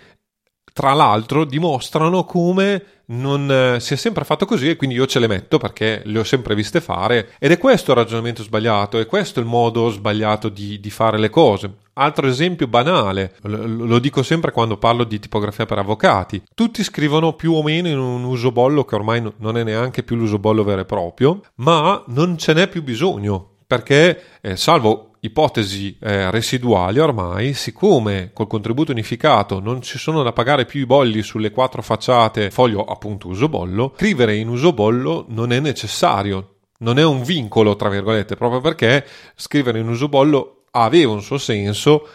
tra 0.81 0.93
l'altro 0.93 1.45
dimostrano 1.45 2.23
come 2.23 3.03
non 3.11 3.51
eh, 3.51 3.79
si 3.79 3.93
è 3.93 3.95
sempre 3.95 4.23
fatto 4.23 4.47
così 4.47 4.67
e 4.67 4.75
quindi 4.75 4.95
io 4.95 5.05
ce 5.05 5.19
le 5.19 5.27
metto 5.27 5.59
perché 5.59 6.01
le 6.05 6.17
ho 6.17 6.23
sempre 6.23 6.55
viste 6.55 6.81
fare 6.81 7.33
ed 7.37 7.51
è 7.51 7.59
questo 7.59 7.91
il 7.91 7.97
ragionamento 7.97 8.41
sbagliato, 8.41 8.97
è 8.97 9.05
questo 9.05 9.39
il 9.39 9.45
modo 9.45 9.89
sbagliato 9.89 10.49
di, 10.49 10.79
di 10.79 10.89
fare 10.89 11.19
le 11.19 11.29
cose. 11.29 11.71
Altro 11.93 12.25
esempio 12.25 12.65
banale, 12.65 13.35
lo 13.43 13.99
dico 13.99 14.23
sempre 14.23 14.51
quando 14.51 14.77
parlo 14.77 15.03
di 15.03 15.19
tipografia 15.19 15.67
per 15.67 15.77
avvocati, 15.77 16.41
tutti 16.55 16.81
scrivono 16.83 17.33
più 17.33 17.53
o 17.53 17.61
meno 17.61 17.87
in 17.87 17.99
un 17.99 18.23
usobollo 18.23 18.83
che 18.83 18.95
ormai 18.95 19.21
non 19.37 19.57
è 19.57 19.63
neanche 19.63 20.01
più 20.01 20.15
l'usobollo 20.15 20.63
vero 20.63 20.81
e 20.81 20.85
proprio, 20.85 21.41
ma 21.57 22.03
non 22.07 22.39
ce 22.39 22.53
n'è 22.53 22.67
più 22.67 22.81
bisogno 22.81 23.49
perché 23.67 24.21
eh, 24.41 24.57
salvo 24.57 25.10
ipotesi 25.21 25.97
eh, 25.99 26.31
residuali 26.31 26.99
ormai, 26.99 27.53
siccome 27.53 28.31
col 28.33 28.47
contributo 28.47 28.91
unificato 28.91 29.59
non 29.59 29.81
ci 29.81 29.97
sono 29.97 30.23
da 30.23 30.33
pagare 30.33 30.65
più 30.65 30.81
i 30.81 30.85
bolli 30.85 31.21
sulle 31.21 31.51
quattro 31.51 31.81
facciate 31.81 32.49
foglio 32.49 32.83
appunto 32.83 33.27
usobollo, 33.27 33.93
scrivere 33.95 34.35
in 34.35 34.47
usobollo 34.47 35.25
non 35.29 35.51
è 35.51 35.59
necessario, 35.59 36.55
non 36.79 36.97
è 36.97 37.03
un 37.03 37.23
vincolo 37.23 37.75
tra 37.75 37.89
virgolette, 37.89 38.35
proprio 38.35 38.61
perché 38.61 39.05
scrivere 39.35 39.79
in 39.79 39.87
usobollo 39.87 40.63
aveva 40.71 41.11
un 41.11 41.21
suo 41.21 41.37
senso 41.37 42.07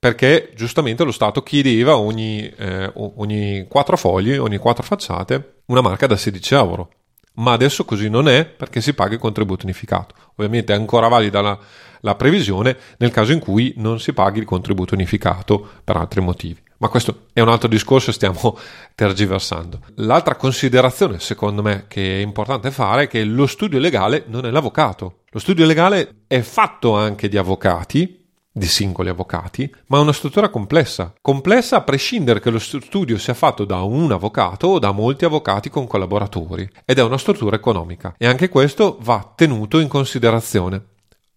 perché 0.00 0.52
giustamente 0.54 1.04
lo 1.04 1.12
Stato 1.12 1.42
chiedeva 1.42 1.96
ogni, 1.96 2.48
eh, 2.48 2.90
ogni 2.94 3.66
quattro 3.68 3.96
fogli, 3.96 4.36
ogni 4.36 4.56
quattro 4.58 4.84
facciate, 4.84 5.62
una 5.66 5.80
marca 5.80 6.06
da 6.06 6.16
16 6.16 6.54
euro. 6.54 6.90
Ma 7.38 7.52
adesso 7.52 7.84
così 7.84 8.08
non 8.08 8.28
è 8.28 8.44
perché 8.44 8.80
si 8.80 8.94
paga 8.94 9.14
il 9.14 9.20
contributo 9.20 9.64
unificato. 9.64 10.14
Ovviamente 10.36 10.72
è 10.72 10.76
ancora 10.76 11.08
valida 11.08 11.40
la, 11.40 11.58
la 12.00 12.14
previsione 12.14 12.76
nel 12.98 13.10
caso 13.10 13.32
in 13.32 13.40
cui 13.40 13.74
non 13.76 13.98
si 14.00 14.12
paghi 14.12 14.38
il 14.38 14.44
contributo 14.44 14.94
unificato 14.94 15.66
per 15.82 15.96
altri 15.96 16.20
motivi. 16.20 16.60
Ma 16.80 16.88
questo 16.88 17.26
è 17.32 17.40
un 17.40 17.48
altro 17.48 17.68
discorso, 17.68 18.12
stiamo 18.12 18.56
tergiversando. 18.94 19.80
L'altra 19.96 20.36
considerazione, 20.36 21.18
secondo 21.18 21.62
me, 21.62 21.86
che 21.88 22.18
è 22.18 22.22
importante 22.22 22.70
fare 22.70 23.04
è 23.04 23.08
che 23.08 23.24
lo 23.24 23.46
studio 23.46 23.78
legale 23.80 24.24
non 24.28 24.46
è 24.46 24.50
l'avvocato. 24.50 25.22
Lo 25.30 25.40
studio 25.40 25.66
legale 25.66 26.22
è 26.26 26.40
fatto 26.40 26.96
anche 26.96 27.28
di 27.28 27.36
avvocati, 27.36 28.17
di 28.58 28.66
singoli 28.66 29.08
avvocati, 29.08 29.72
ma 29.86 29.98
è 29.98 30.00
una 30.00 30.12
struttura 30.12 30.50
complessa. 30.50 31.14
Complessa 31.20 31.76
a 31.76 31.82
prescindere 31.82 32.40
che 32.40 32.50
lo 32.50 32.58
studio 32.58 33.16
sia 33.16 33.34
fatto 33.34 33.64
da 33.64 33.80
un 33.82 34.12
avvocato 34.12 34.66
o 34.66 34.78
da 34.78 34.90
molti 34.90 35.24
avvocati 35.24 35.70
con 35.70 35.86
collaboratori, 35.86 36.68
ed 36.84 36.98
è 36.98 37.02
una 37.02 37.16
struttura 37.16 37.56
economica. 37.56 38.14
E 38.18 38.26
anche 38.26 38.48
questo 38.48 38.98
va 39.00 39.32
tenuto 39.34 39.78
in 39.78 39.88
considerazione. 39.88 40.84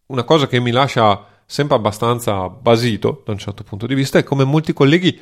Una 0.07 0.23
cosa 0.23 0.47
che 0.47 0.59
mi 0.59 0.71
lascia 0.71 1.25
sempre 1.45 1.75
abbastanza 1.75 2.49
basito 2.49 3.21
da 3.25 3.31
un 3.31 3.37
certo 3.37 3.63
punto 3.63 3.85
di 3.85 3.93
vista 3.93 4.17
è 4.17 4.23
come 4.23 4.43
molti 4.43 4.73
colleghi 4.73 5.19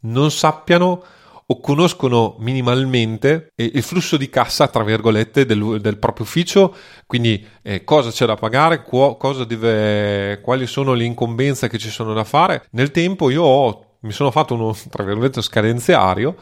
non 0.00 0.30
sappiano 0.30 1.02
o 1.46 1.60
conoscono 1.60 2.36
minimalmente 2.38 3.52
il 3.56 3.82
flusso 3.82 4.16
di 4.16 4.28
cassa, 4.28 4.68
tra 4.68 4.82
virgolette, 4.82 5.44
del, 5.44 5.78
del 5.80 5.98
proprio 5.98 6.24
ufficio, 6.24 6.74
quindi 7.06 7.46
eh, 7.62 7.84
cosa 7.84 8.10
c'è 8.10 8.26
da 8.26 8.34
pagare, 8.34 8.82
qu- 8.82 9.44
deve, 9.44 10.40
quali 10.40 10.66
sono 10.66 10.94
le 10.94 11.04
incombenze 11.04 11.68
che 11.68 11.78
ci 11.78 11.90
sono 11.90 12.14
da 12.14 12.24
fare. 12.24 12.66
Nel 12.70 12.90
tempo 12.90 13.30
io 13.30 13.42
ho, 13.42 13.96
mi 14.00 14.12
sono 14.12 14.30
fatto 14.30 14.54
uno, 14.54 14.74
tra 14.90 15.04
virgolette, 15.04 15.42
scadenziario 15.42 16.36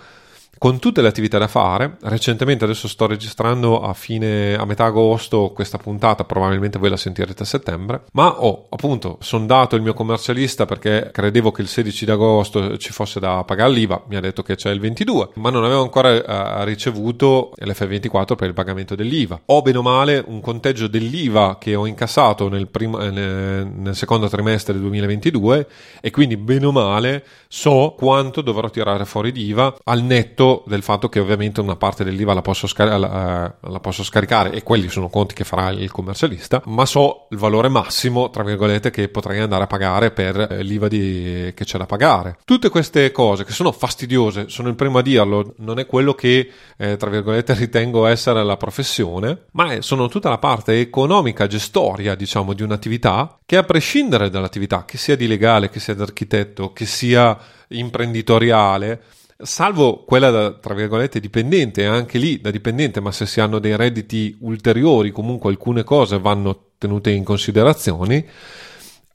con 0.63 0.79
tutte 0.79 1.03
le 1.03 1.09
attività 1.09 1.39
da 1.39 1.49
fare. 1.49 1.97
Recentemente 2.03 2.63
adesso 2.63 2.87
sto 2.87 3.09
registrando 3.09 3.81
a 3.81 3.95
fine 3.95 4.55
a 4.55 4.65
metà 4.65 4.85
agosto 4.85 5.51
questa 5.53 5.77
puntata, 5.77 6.23
probabilmente 6.23 6.79
voi 6.79 6.89
la 6.89 6.97
sentirete 6.97 7.43
a 7.43 7.47
settembre, 7.47 8.05
ma 8.13 8.41
ho 8.45 8.67
appunto 8.69 9.17
sondato 9.21 9.75
il 9.75 9.83
mio 9.83 9.93
commercialista 9.93 10.65
perché 10.65 11.11
credevo 11.13 11.51
che 11.51 11.63
il 11.63 11.67
16 11.67 12.05
di 12.05 12.11
agosto 12.13 12.77
ci 12.79 12.93
fosse 12.93 13.19
da 13.19 13.43
pagare 13.43 13.73
l'IVA, 13.73 14.05
mi 14.07 14.15
ha 14.15 14.21
detto 14.21 14.45
che 14.45 14.55
c'è 14.55 14.71
il 14.71 14.79
22, 14.79 15.31
ma 15.35 15.51
non 15.51 15.65
avevo 15.65 15.83
ancora 15.83 16.11
eh, 16.11 16.65
ricevuto 16.65 17.55
l'F24 17.61 18.37
per 18.37 18.47
il 18.47 18.55
pagamento 18.55 18.95
dell'IVA. 18.95 19.41
Ho 19.47 19.63
bene 19.63 19.79
o 19.79 19.83
male 19.83 20.23
un 20.25 20.41
conteggio 20.41 20.87
dell'IVA 20.87 21.59
che 21.59 21.75
ho 21.75 21.87
incassato 21.87 22.49
nel, 22.49 22.69
primo, 22.69 23.01
eh, 23.01 23.11
nel 23.11 23.97
secondo 23.97 24.29
trimestre 24.29 24.75
del 24.75 24.83
2022 24.83 25.67
e 26.01 26.11
quindi 26.13 26.37
bene 26.37 26.67
o 26.67 26.71
male 26.71 27.25
so 27.49 27.97
quanto 27.99 28.43
dovrò 28.43 28.71
tirare 28.71 29.05
fuori 29.05 29.33
di 29.33 29.47
IVA 29.47 29.75
al 29.83 30.03
netto 30.03 30.51
del 30.67 30.83
fatto 30.83 31.09
che 31.09 31.21
ovviamente 31.21 31.61
una 31.61 31.77
parte 31.77 32.05
dell'IVA 32.05 32.35
la 32.35 32.43
posso, 32.43 32.67
scar- 32.67 32.99
la, 32.99 33.55
la 33.61 33.81
posso, 33.81 34.05
scaricare 34.05 34.53
e 34.53 34.63
quelli 34.63 34.89
sono 34.89 35.09
conti 35.09 35.35
che 35.35 35.45
farà 35.45 35.71
il 35.71 35.91
commercialista, 35.91 36.63
ma 36.67 36.85
so 36.85 37.27
il 37.31 37.39
valore 37.39 37.69
massimo, 37.69 38.31
tra 38.31 38.43
virgolette, 38.43 38.91
che 38.91 39.09
potrei 39.09 39.41
andare 39.41 39.65
a 39.65 39.67
pagare 39.67 40.11
per 40.11 40.37
eh, 40.39 40.63
l'IVA 40.63 40.89
di, 40.89 41.53
che 41.55 41.65
c'è 41.65 41.79
da 41.79 41.87
pagare. 41.87 42.39
Tutte 42.45 42.69
queste 42.69 43.11
cose 43.13 43.45
che 43.45 43.53
sono 43.53 43.73
fastidiose, 43.73 44.49
sono 44.49 44.69
il 44.69 44.75
primo 44.75 44.99
a 44.99 45.03
dirlo, 45.03 45.55
non 45.59 45.79
è 45.79 45.87
quello 45.87 46.15
che, 46.15 46.51
eh, 46.77 46.97
tra 46.97 47.11
virgolette, 47.11 47.55
ritengo 47.63 48.07
essere 48.07 48.45
la 48.45 48.57
professione, 48.57 49.47
ma 49.53 49.81
sono 49.81 50.09
tutta 50.09 50.29
la 50.29 50.39
parte 50.39 50.81
economica, 50.81 51.47
gestoria, 51.47 52.15
diciamo, 52.15 52.53
di 52.53 52.63
un'attività 52.63 53.39
che 53.47 53.57
a 53.57 53.63
prescindere 53.63 54.31
dall'attività, 54.31 54.85
che 54.85 54.97
sia 54.97 55.17
di 55.17 55.27
legale, 55.27 55.71
che 55.71 55.81
sia 55.81 55.95
di 55.95 56.03
architetto, 56.03 56.73
che 56.73 56.87
sia 56.87 57.39
imprenditoriale, 57.69 59.03
salvo 59.43 60.05
quella 60.05 60.31
da, 60.31 60.53
tra 60.53 60.75
virgolette, 60.75 61.21
dipendente, 61.21 61.87
anche 61.87 62.19
lì 62.19 62.41
da 62.41 62.51
dipendente, 62.51 63.01
ma 63.01 63.13
se 63.13 63.27
si 63.27 63.41
hanno 63.41 63.59
dei 63.59 63.77
redditi 63.77 64.37
ulteriori, 64.41 65.11
comunque 65.11 65.51
alcune 65.51 65.85
cose 65.85 66.19
vanno 66.19 66.71
tenute 66.79 67.11
in 67.11 67.25
considerazione, 67.25 68.25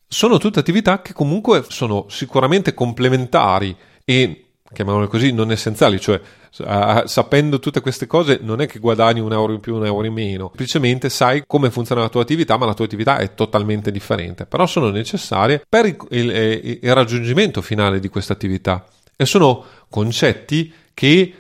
sono 0.08 0.38
tutte 0.38 0.60
attività 0.60 1.02
che 1.02 1.14
comunque 1.14 1.66
sono 1.68 2.06
sicuramente 2.10 2.74
complementari 2.74 3.76
e 4.06 4.44
chiamiamole 4.74 5.08
così, 5.08 5.32
non 5.32 5.52
essenziali, 5.52 6.00
cioè 6.00 6.20
uh, 6.60 7.06
sapendo 7.06 7.60
tutte 7.60 7.80
queste 7.80 8.06
cose 8.06 8.40
non 8.42 8.60
è 8.60 8.68
che 8.68 8.80
guadagni 8.80 9.22
un 9.22 9.32
euro 9.32 9.54
in 9.54 9.60
più, 9.60 9.76
un 9.76 9.86
euro 9.86 10.06
in 10.06 10.14
meno, 10.14 10.48
semplicemente 10.48 11.10
sai 11.10 11.44
come 11.48 11.72
funziona 11.72 12.02
la 12.02 12.10
tua 12.10 12.22
attività, 12.22 12.58
ma 12.58 12.66
la 12.66 12.74
tua 12.74 12.86
attività 12.86 13.18
è 13.18 13.34
totalmente 13.34 13.92
differente, 13.92 14.46
però 14.46 14.66
sono 14.66 14.90
necessarie 14.90 15.66
per 15.68 15.86
il, 15.86 15.98
il, 16.10 16.80
il 16.82 16.94
raggiungimento 16.94 17.62
finale 17.62 18.00
di 18.00 18.10
questa 18.10 18.34
attività 18.34 18.86
e 19.18 19.26
sono 19.26 19.66
concetti 19.90 20.72
che 20.94 21.34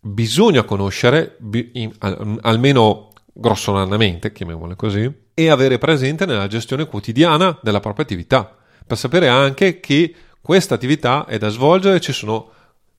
bisogna 0.00 0.62
conoscere, 0.62 1.36
almeno 2.40 3.10
grossolanamente, 3.32 4.32
chiamiamole 4.32 4.76
così, 4.76 5.12
e 5.34 5.50
avere 5.50 5.76
presente 5.76 6.24
nella 6.24 6.46
gestione 6.46 6.86
quotidiana 6.86 7.58
della 7.62 7.80
propria 7.80 8.04
attività, 8.04 8.56
per 8.86 8.96
sapere 8.96 9.28
anche 9.28 9.80
che 9.80 10.14
questa 10.40 10.74
attività 10.74 11.26
è 11.26 11.36
da 11.36 11.48
svolgere 11.48 12.00
ci 12.00 12.12
sono 12.12 12.52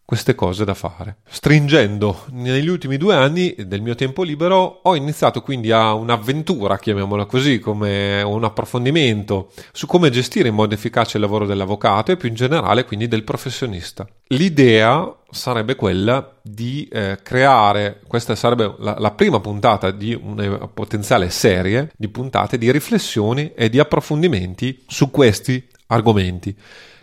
queste 0.07 0.35
cose 0.35 0.63
da 0.63 0.73
fare. 0.73 1.17
Stringendo, 1.27 2.27
negli 2.31 2.69
ultimi 2.69 2.95
due 2.95 3.13
anni 3.13 3.53
del 3.65 3.81
mio 3.81 3.93
tempo 3.93 4.23
libero 4.23 4.79
ho 4.83 4.95
iniziato 4.95 5.41
quindi 5.41 5.69
a 5.69 5.93
un'avventura, 5.95 6.77
chiamiamola 6.77 7.25
così, 7.25 7.59
come 7.59 8.21
un 8.21 8.45
approfondimento 8.45 9.51
su 9.73 9.85
come 9.85 10.09
gestire 10.09 10.47
in 10.47 10.55
modo 10.55 10.73
efficace 10.73 11.17
il 11.17 11.23
lavoro 11.23 11.45
dell'avvocato 11.45 12.13
e 12.13 12.15
più 12.15 12.29
in 12.29 12.35
generale 12.35 12.85
quindi 12.85 13.09
del 13.09 13.25
professionista. 13.25 14.07
L'idea 14.27 15.13
sarebbe 15.29 15.75
quella 15.75 16.37
di 16.41 16.87
eh, 16.89 17.19
creare, 17.21 17.99
questa 18.07 18.33
sarebbe 18.35 18.75
la, 18.77 18.95
la, 18.97 19.11
prima 19.11 19.41
puntata 19.41 19.91
di 19.91 20.13
una 20.13 20.69
potenziale 20.69 21.29
serie 21.29 21.91
di 21.97 22.07
puntate 22.07 22.57
di 22.57 22.71
riflessioni 22.71 23.51
e 23.53 23.67
di 23.67 23.77
approfondimenti 23.77 24.85
su 24.87 25.11
questi 25.11 25.67
argomenti 25.87 26.55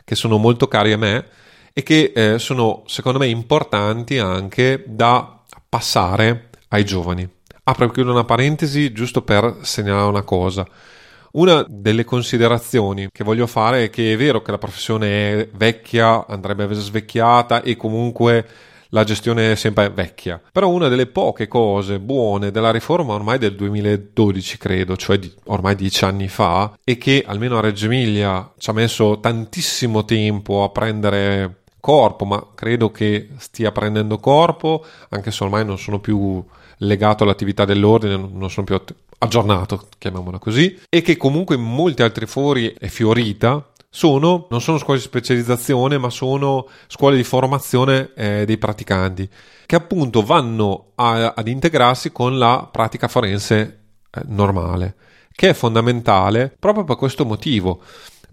che 0.03 0.15
sono 0.15 0.39
molto 0.39 0.69
cari 0.69 0.93
a 0.93 0.97
me 0.97 1.27
e 1.77 1.83
che 1.83 2.13
eh, 2.15 2.39
sono 2.39 2.85
secondo 2.87 3.19
me 3.19 3.27
importanti 3.27 4.19
anche 4.19 4.85
da 4.87 5.43
passare 5.69 6.51
ai 6.69 6.85
giovani. 6.85 7.29
Apro 7.65 7.91
qui 7.91 8.03
una 8.03 8.25
parentesi 8.25 8.93
giusto 8.93 9.23
per 9.23 9.59
segnalare 9.63 10.09
una 10.09 10.23
cosa. 10.23 10.67
Una 11.33 11.67
delle 11.69 12.05
considerazioni 12.05 13.09
che 13.11 13.25
voglio 13.25 13.49
fare 13.49 13.85
è 13.85 13.91
che 13.91 14.13
è 14.13 14.17
vero 14.17 14.41
che 14.41 14.53
la 14.53 14.59
professione 14.59 15.33
è 15.33 15.49
vecchia, 15.53 16.27
andrebbe 16.29 16.73
svecchiata 16.73 17.63
e 17.63 17.77
comunque 17.77 18.47
la 18.91 19.03
gestione 19.03 19.51
è 19.51 19.55
sempre 19.57 19.91
vecchia. 19.91 20.41
Però 20.53 20.69
una 20.69 20.87
delle 20.87 21.07
poche 21.07 21.49
cose 21.49 21.99
buone 21.99 22.53
della 22.53 22.71
riforma 22.71 23.15
ormai 23.15 23.39
del 23.39 23.57
2012, 23.57 24.59
credo, 24.59 24.97
cioè 24.97 25.19
di, 25.19 25.33
ormai 25.47 25.75
dieci 25.75 26.05
anni 26.05 26.29
fa, 26.29 26.79
è 26.85 26.97
che 26.97 27.25
almeno 27.27 27.59
a 27.59 27.63
Reggio 27.63 27.87
Emilia 27.87 28.53
ci 28.57 28.71
ha 28.71 28.73
messo 28.73 29.19
tantissimo 29.19 30.05
tempo 30.05 30.63
a 30.63 30.69
prendere 30.69 31.64
corpo, 31.85 32.25
ma 32.25 32.43
credo 32.55 32.91
che 32.91 33.29
stia 33.37 33.71
prendendo 33.71 34.17
corpo, 34.17 34.83
anche 35.11 35.31
se 35.31 35.45
ormai 35.45 35.67
non 35.67 35.77
sono 35.77 36.01
più 36.01 36.43
legato 36.79 37.25
all'attività 37.25 37.67
dell'ordine, 37.67 38.17
non 38.17 38.49
sono 38.49 38.65
più 38.65 38.81
aggiornato, 39.19 39.89
chiamiamola 39.99 40.39
così, 40.39 40.81
e 40.89 41.03
che 41.03 41.19
comunque 41.19 41.57
in 41.57 41.61
molti 41.61 42.01
altri 42.01 42.25
fori 42.25 42.75
è 42.79 42.87
fiorita. 42.87 43.69
Sono, 43.91 44.47
non 44.49 44.63
sono 44.63 44.79
scuole 44.79 44.99
di 44.99 45.05
specializzazione, 45.05 45.99
ma 45.99 46.09
sono 46.09 46.67
scuole 46.87 47.17
di 47.17 47.23
formazione 47.23 48.13
eh, 48.17 48.45
dei 48.47 48.57
praticanti, 48.57 49.29
che 49.67 49.77
appunto 49.77 50.23
vanno 50.23 50.93
a, 50.95 51.35
ad 51.37 51.47
integrarsi 51.49 52.13
con 52.13 52.39
la 52.39 52.67
pratica 52.73 53.09
forense 53.09 53.81
eh, 54.11 54.23
normale, 54.25 54.95
che 55.33 55.51
è 55.51 55.53
fondamentale 55.53 56.57
proprio 56.59 56.85
per 56.85 56.97
questo 56.97 57.27
motivo 57.27 57.83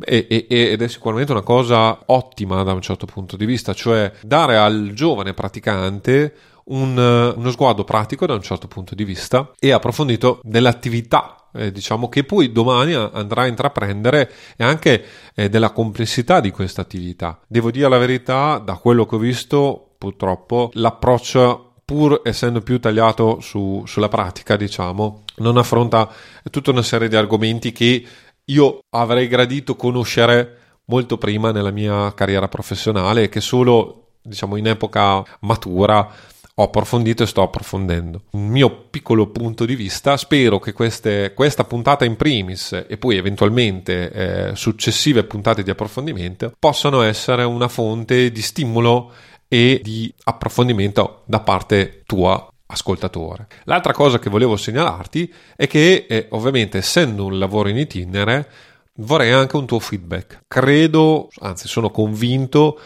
e, 0.04 0.28
e, 0.28 0.46
ed 0.48 0.82
è 0.82 0.88
sicuramente 0.88 1.32
una 1.32 1.42
cosa 1.42 2.00
ottima 2.06 2.64
da 2.64 2.74
un 2.74 2.82
certo 2.82 3.06
punto 3.06 3.38
di 3.38 3.46
vista, 3.46 3.74
cioè 3.74 4.12
dare 4.22 4.58
al 4.58 4.92
giovane 4.94 5.34
praticante 5.34 6.34
un, 6.66 6.98
uno 7.36 7.52
sguardo 7.52 7.84
pratico 7.84 8.26
da 8.26 8.34
un 8.34 8.42
certo 8.42 8.68
punto 8.68 8.96
di 8.96 9.04
vista 9.04 9.52
e 9.60 9.72
approfondito 9.72 10.40
dell'attività 10.44 11.36
eh, 11.54 11.72
diciamo 11.72 12.10
che 12.10 12.24
poi 12.24 12.52
domani 12.52 12.94
andrà 12.94 13.44
a 13.44 13.48
intraprendere 13.48 14.32
e 14.56 14.64
anche 14.64 15.04
eh, 15.36 15.50
della 15.50 15.72
complessità 15.72 16.40
di 16.40 16.52
questa 16.52 16.82
attività. 16.82 17.40
Devo 17.48 17.72
dire 17.72 17.90
la 17.90 17.98
verità, 17.98 18.58
da 18.58 18.76
quello 18.76 19.06
che 19.06 19.16
ho 19.16 19.20
visto, 19.20 19.92
purtroppo 19.98 20.70
l'approccio 20.74 21.68
pur 21.84 22.22
essendo 22.24 22.62
più 22.62 22.80
tagliato 22.80 23.42
su, 23.42 23.84
sulla 23.86 24.08
pratica, 24.08 24.56
diciamo, 24.56 25.24
non 25.38 25.58
affronta 25.58 26.10
tutta 26.50 26.72
una 26.72 26.84
serie 26.84 27.10
di 27.10 27.18
argomenti 27.18 27.74
che 27.74 28.06
io 28.52 28.84
avrei 28.90 29.28
gradito 29.28 29.76
conoscere 29.76 30.58
molto 30.86 31.18
prima 31.18 31.52
nella 31.52 31.72
mia 31.72 32.14
carriera 32.14 32.48
professionale 32.48 33.24
e 33.24 33.30
che 33.30 33.42
solo 33.42 34.08
diciamo 34.22 34.58
in 34.58 34.68
epoca 34.68 35.24
matura 35.42 36.10
ho 36.54 36.64
approfondito 36.64 37.24
e 37.24 37.28
sto 37.28 37.42
approfondendo. 37.42 38.24
Un 38.32 38.48
mio 38.48 38.88
piccolo 38.90 39.28
punto 39.28 39.66
di 39.66 39.76
vista, 39.76 40.18
spero 40.18 40.60
che 40.60 40.74
queste, 40.74 41.34
questa 41.34 41.64
puntata 41.64 42.04
in 42.04 42.18
primis 42.18 42.86
e 42.88 42.98
poi 42.98 43.16
eventualmente 43.16 44.12
eh, 44.12 44.56
successive 44.56 45.24
puntate 45.24 45.64
di 45.64 45.70
approfondimento 45.70 46.54
possano 46.60 47.02
essere 47.02 47.44
una 47.44 47.70
fonte 47.70 48.32
di 48.32 48.42
stimolo 48.42 49.12
e 49.48 49.80
di 49.82 50.14
approfondimento 50.24 51.24
da 51.26 51.40
parte 51.40 52.04
tua 52.06 52.51
ascoltatore. 52.72 53.48
L'altra 53.66 53.94
cosa 53.94 54.20
che 54.20 54.30
volevo 54.30 54.56
segnalarti 54.56 55.32
è 55.56 55.68
che 55.68 56.06
eh, 56.10 56.28
ovviamente 56.32 56.78
essendo 56.78 57.26
un 57.26 57.38
lavoro 57.38 57.70
in 57.70 57.78
itinere 57.78 58.50
vorrei 58.96 59.32
anche 59.32 59.56
un 59.56 59.66
tuo 59.66 59.80
feedback. 59.80 60.44
Credo, 60.48 61.30
anzi 61.40 61.68
sono 61.68 61.90
convinto 61.90 62.80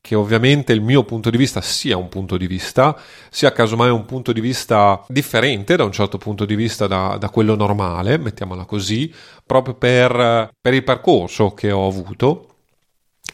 che 0.00 0.14
ovviamente 0.14 0.72
il 0.72 0.80
mio 0.80 1.04
punto 1.04 1.28
di 1.28 1.36
vista 1.36 1.60
sia 1.60 1.96
un 1.96 2.08
punto 2.08 2.36
di 2.38 2.46
vista, 2.46 2.98
sia 3.28 3.52
casomai 3.52 3.90
un 3.90 4.06
punto 4.06 4.32
di 4.32 4.40
vista 4.40 5.04
differente 5.08 5.76
da 5.76 5.84
un 5.84 5.92
certo 5.92 6.16
punto 6.16 6.46
di 6.46 6.54
vista 6.54 6.86
da, 6.86 7.16
da 7.18 7.28
quello 7.28 7.54
normale, 7.54 8.16
mettiamola 8.16 8.64
così, 8.64 9.12
proprio 9.44 9.74
per, 9.74 10.50
per, 10.58 10.72
il 10.72 10.84
percorso 10.84 11.52
che 11.52 11.70
ho 11.70 11.86
avuto 11.86 12.46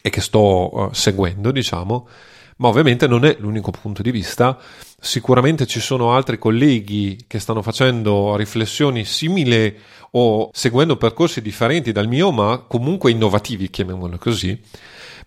e 0.02 0.10
che 0.10 0.20
sto 0.20 0.76
uh, 0.76 0.92
seguendo, 0.92 1.52
diciamo, 1.52 2.08
ma 2.56 2.68
ovviamente 2.68 3.06
non 3.06 3.24
è 3.24 3.36
l'unico 3.38 3.70
punto 3.70 4.02
di 4.02 4.10
vista. 4.10 4.58
Sicuramente 5.04 5.66
ci 5.66 5.80
sono 5.80 6.14
altri 6.14 6.38
colleghi 6.38 7.24
che 7.26 7.38
stanno 7.38 7.60
facendo 7.60 8.36
riflessioni 8.36 9.04
simili 9.04 9.76
o 10.12 10.48
seguendo 10.54 10.96
percorsi 10.96 11.42
differenti 11.42 11.92
dal 11.92 12.08
mio, 12.08 12.32
ma 12.32 12.64
comunque 12.66 13.10
innovativi, 13.10 13.68
chiamiamolo 13.68 14.16
così. 14.16 14.58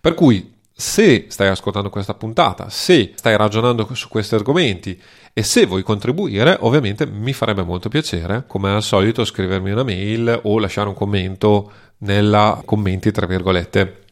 Per 0.00 0.14
cui 0.14 0.52
se 0.74 1.26
stai 1.28 1.46
ascoltando 1.46 1.90
questa 1.90 2.14
puntata, 2.14 2.68
se 2.70 3.12
stai 3.14 3.36
ragionando 3.36 3.88
su 3.94 4.08
questi 4.08 4.34
argomenti 4.34 5.00
e 5.32 5.44
se 5.44 5.64
vuoi 5.64 5.84
contribuire, 5.84 6.56
ovviamente 6.58 7.06
mi 7.06 7.32
farebbe 7.32 7.62
molto 7.62 7.88
piacere, 7.88 8.46
come 8.48 8.70
al 8.70 8.82
solito, 8.82 9.24
scrivermi 9.24 9.70
una 9.70 9.84
mail 9.84 10.40
o 10.42 10.58
lasciare 10.58 10.88
un 10.88 10.94
commento 10.94 11.70
nella 11.98 12.60
commenti, 12.64 13.12
tra 13.12 13.26
virgolette, 13.26 14.06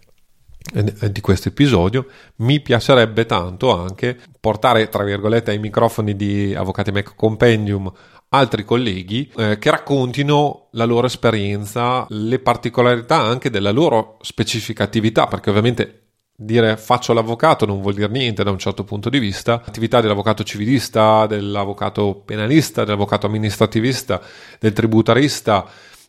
di 0.73 1.21
questo 1.21 1.49
episodio 1.49 2.07
mi 2.37 2.61
piacerebbe 2.61 3.25
tanto 3.25 3.73
anche 3.73 4.19
portare 4.41 4.89
tra 4.89 5.05
virgolette 5.05 5.53
ai 5.53 5.61
microfoni 5.61 6.17
di 6.17 6.55
Avvocati 6.57 6.91
Mac 6.91 7.15
Compendium 7.15 7.93
altri 8.31 8.65
colleghi 8.65 9.31
eh, 9.37 9.59
che 9.59 9.71
raccontino 9.71 10.69
la 10.73 10.85
loro 10.85 11.07
esperienza, 11.07 12.07
le 12.09 12.39
particolarità 12.39 13.17
anche 13.17 13.51
della 13.51 13.71
loro 13.71 14.19
specifica 14.21 14.85
attività, 14.85 15.27
perché 15.27 15.51
ovviamente 15.51 16.01
dire 16.39 16.77
faccio 16.77 17.15
l'avvocato 17.15 17.65
non 17.65 17.81
vuol 17.81 17.95
dire 17.95 18.09
niente 18.09 18.45
da 18.45 18.51
un 18.51 18.59
certo 18.59 18.85
punto 18.85 19.09
di 19.09 19.19
vista. 19.19 19.63
L'attività 19.65 20.01
dell'avvocato 20.01 20.43
civilista, 20.43 21.27
dell'avvocato 21.27 22.23
penalista, 22.25 22.85
dell'avvocato 22.85 23.27
amministrativista, 23.27 24.21
del 24.59 24.73
tributarista 24.73 25.67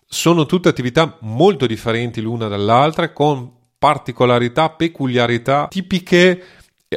sono 0.09 0.45
tutte 0.45 0.69
attività 0.69 1.17
molto 1.21 1.65
differenti 1.65 2.21
l'una 2.21 2.47
dall'altra 2.47 3.11
con 3.11 3.56
particolarità, 3.77 4.69
peculiarità 4.69 5.67
tipiche, 5.69 6.43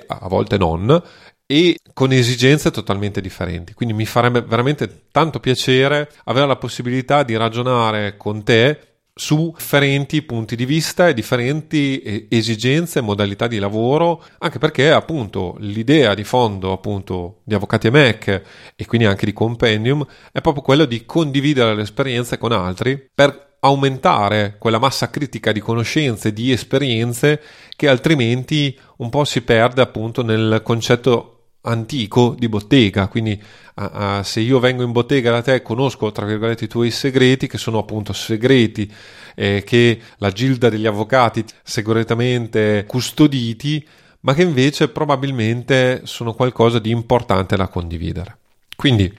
a 0.07 0.29
volte 0.29 0.57
non, 0.57 1.03
e 1.47 1.79
con 1.93 2.13
esigenze 2.13 2.71
totalmente 2.71 3.21
differenti. 3.21 3.75
Quindi 3.75 3.95
mi 3.95 4.07
farebbe 4.07 4.43
veramente 4.43 5.07
tanto 5.11 5.41
piacere 5.41 6.11
avere 6.25 6.47
la 6.47 6.57
possibilità 6.57 7.25
di 7.25 7.37
ragionare 7.37 8.17
con 8.17 8.45
te 8.45 8.91
su 9.13 9.53
differenti 9.57 10.23
punti 10.23 10.57
di 10.57 10.65
vista 10.65 11.09
e 11.09 11.15
differenti 11.15 12.27
esigenze 12.31 13.01
e 13.01 13.03
modalità 13.03 13.49
di 13.49 13.59
lavoro, 13.59 14.25
anche 14.39 14.59
perché 14.59 14.91
appunto 14.93 15.57
l'idea 15.59 16.15
di 16.15 16.25
fondo 16.25 16.73
appunto 16.73 17.41
di 17.45 17.55
Avvocati 17.55 17.89
e 17.89 17.91
Mac 17.91 18.43
e 18.77 18.87
quindi 18.87 19.07
anche 19.07 19.27
di 19.27 19.33
Compendium 19.33 20.07
è 20.33 20.41
proprio 20.41 20.63
quello 20.63 20.85
di 20.85 21.05
condividere 21.05 21.75
le 21.75 21.83
esperienze 21.83 22.39
con 22.39 22.53
altri 22.53 23.11
per 23.13 23.50
aumentare 23.61 24.57
quella 24.59 24.79
massa 24.79 25.11
critica 25.11 25.53
di 25.53 25.61
conoscenze, 25.61 26.33
di 26.33 26.51
esperienze 26.51 27.41
che 27.77 27.89
altrimenti 27.89 28.79
un 28.99 29.11
po' 29.11 29.25
si 29.25 29.43
perde 29.43 29.83
appunto 29.83 30.23
nel 30.23 30.61
concetto 30.63 31.41
antico 31.63 32.35
di 32.39 32.49
bottega, 32.49 33.09
quindi 33.09 33.41
uh, 33.75 33.83
uh, 33.83 34.23
se 34.23 34.41
io 34.41 34.59
vengo 34.61 34.83
in 34.83 34.93
bottega 34.93 35.31
da 35.31 35.43
te 35.43 35.55
e 35.55 35.63
conosco 35.63 36.11
tra 36.11 36.25
virgolette 36.25 36.65
i 36.65 36.69
tuoi 36.69 36.91
segreti, 36.91 37.47
che 37.47 37.59
sono 37.59 37.79
appunto 37.79 38.15
segreti 38.15 38.91
eh, 39.35 39.63
che 39.65 40.01
la 40.17 40.31
gilda 40.31 40.71
degli 40.71 40.87
avvocati 40.87 41.45
segretamente 41.63 42.85
custoditi, 42.87 43.87
ma 44.21 44.35
che 44.35 44.43
invece 44.43 44.89
probabilmente 44.89 46.03
sono 46.05 46.33
qualcosa 46.33 46.79
di 46.79 46.91
importante 46.91 47.57
da 47.57 47.69
condividere. 47.69 48.39
Quindi 48.75 49.13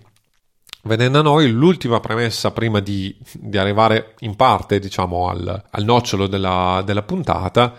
Venendo 0.83 1.19
a 1.19 1.23
noi, 1.23 1.49
l'ultima 1.51 1.99
premessa 1.99 2.51
prima 2.51 2.79
di, 2.79 3.15
di 3.33 3.57
arrivare 3.57 4.15
in 4.19 4.35
parte, 4.35 4.79
diciamo, 4.79 5.29
al, 5.29 5.63
al 5.69 5.83
nocciolo 5.83 6.27
della, 6.27 6.81
della 6.83 7.03
puntata, 7.03 7.73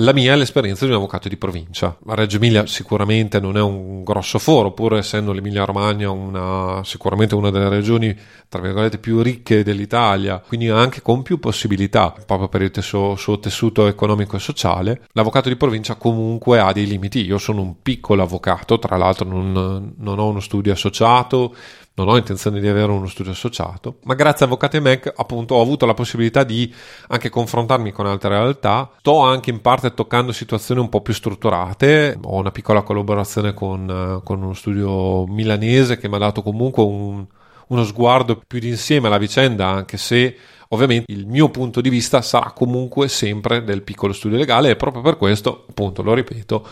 la 0.00 0.12
mia 0.12 0.32
è 0.32 0.36
l'esperienza 0.36 0.84
di 0.84 0.92
un 0.92 0.98
avvocato 0.98 1.28
di 1.28 1.36
provincia. 1.36 1.96
Reggio 2.06 2.36
Emilia 2.36 2.66
sicuramente 2.66 3.40
non 3.40 3.56
è 3.56 3.60
un 3.60 4.04
grosso 4.04 4.38
foro, 4.38 4.70
pur 4.70 4.96
essendo 4.96 5.32
l'Emilia 5.32 5.64
Romagna 5.64 6.08
una, 6.10 6.82
sicuramente 6.84 7.34
una 7.34 7.50
delle 7.50 7.68
regioni, 7.68 8.16
tra 8.48 8.60
virgolette, 8.60 8.98
più 8.98 9.20
ricche 9.22 9.64
dell'Italia, 9.64 10.40
quindi 10.46 10.68
anche 10.68 11.02
con 11.02 11.22
più 11.22 11.40
possibilità, 11.40 12.14
proprio 12.24 12.48
per 12.48 12.62
il 12.62 12.70
tesso, 12.70 13.16
suo 13.16 13.40
tessuto 13.40 13.88
economico 13.88 14.36
e 14.36 14.38
sociale. 14.38 15.00
L'avvocato 15.14 15.48
di 15.48 15.56
provincia 15.56 15.96
comunque 15.96 16.60
ha 16.60 16.70
dei 16.72 16.86
limiti. 16.86 17.24
Io 17.24 17.38
sono 17.38 17.62
un 17.62 17.82
piccolo 17.82 18.22
avvocato, 18.22 18.78
tra 18.78 18.96
l'altro 18.96 19.28
non, 19.28 19.94
non 19.96 20.18
ho 20.20 20.28
uno 20.28 20.38
studio 20.40 20.72
associato, 20.72 21.56
non 21.98 22.08
ho 22.08 22.16
intenzione 22.16 22.60
di 22.60 22.68
avere 22.68 22.92
uno 22.92 23.08
studio 23.08 23.32
associato, 23.32 23.96
ma 24.04 24.14
grazie 24.14 24.44
a 24.44 24.48
Avvocati 24.48 24.78
Mac 24.80 25.12
appunto 25.16 25.56
ho 25.56 25.60
avuto 25.60 25.84
la 25.84 25.94
possibilità 25.94 26.44
di 26.44 26.72
anche 27.08 27.28
confrontarmi 27.28 27.90
con 27.90 28.06
altre 28.06 28.30
realtà, 28.30 28.90
sto 28.98 29.20
anche 29.20 29.50
in 29.50 29.60
parte 29.60 29.92
toccando 29.92 30.32
situazioni 30.32 30.80
un 30.80 30.88
po' 30.88 31.00
più 31.00 31.12
strutturate, 31.12 32.18
ho 32.22 32.36
una 32.36 32.52
piccola 32.52 32.82
collaborazione 32.82 33.52
con, 33.52 34.20
con 34.22 34.42
uno 34.42 34.54
studio 34.54 35.26
milanese 35.26 35.98
che 35.98 36.08
mi 36.08 36.14
ha 36.14 36.18
dato 36.18 36.42
comunque 36.42 36.82
un, 36.84 37.26
uno 37.68 37.84
sguardo 37.84 38.40
più 38.46 38.60
d'insieme 38.60 39.08
alla 39.08 39.18
vicenda, 39.18 39.66
anche 39.66 39.96
se 39.96 40.36
ovviamente 40.68 41.12
il 41.12 41.26
mio 41.26 41.48
punto 41.48 41.80
di 41.80 41.88
vista 41.88 42.22
sarà 42.22 42.52
comunque 42.52 43.08
sempre 43.08 43.64
del 43.64 43.82
piccolo 43.82 44.12
studio 44.12 44.36
legale 44.36 44.70
e 44.70 44.76
proprio 44.76 45.02
per 45.02 45.16
questo, 45.16 45.64
appunto, 45.68 46.02
lo 46.02 46.14
ripeto, 46.14 46.66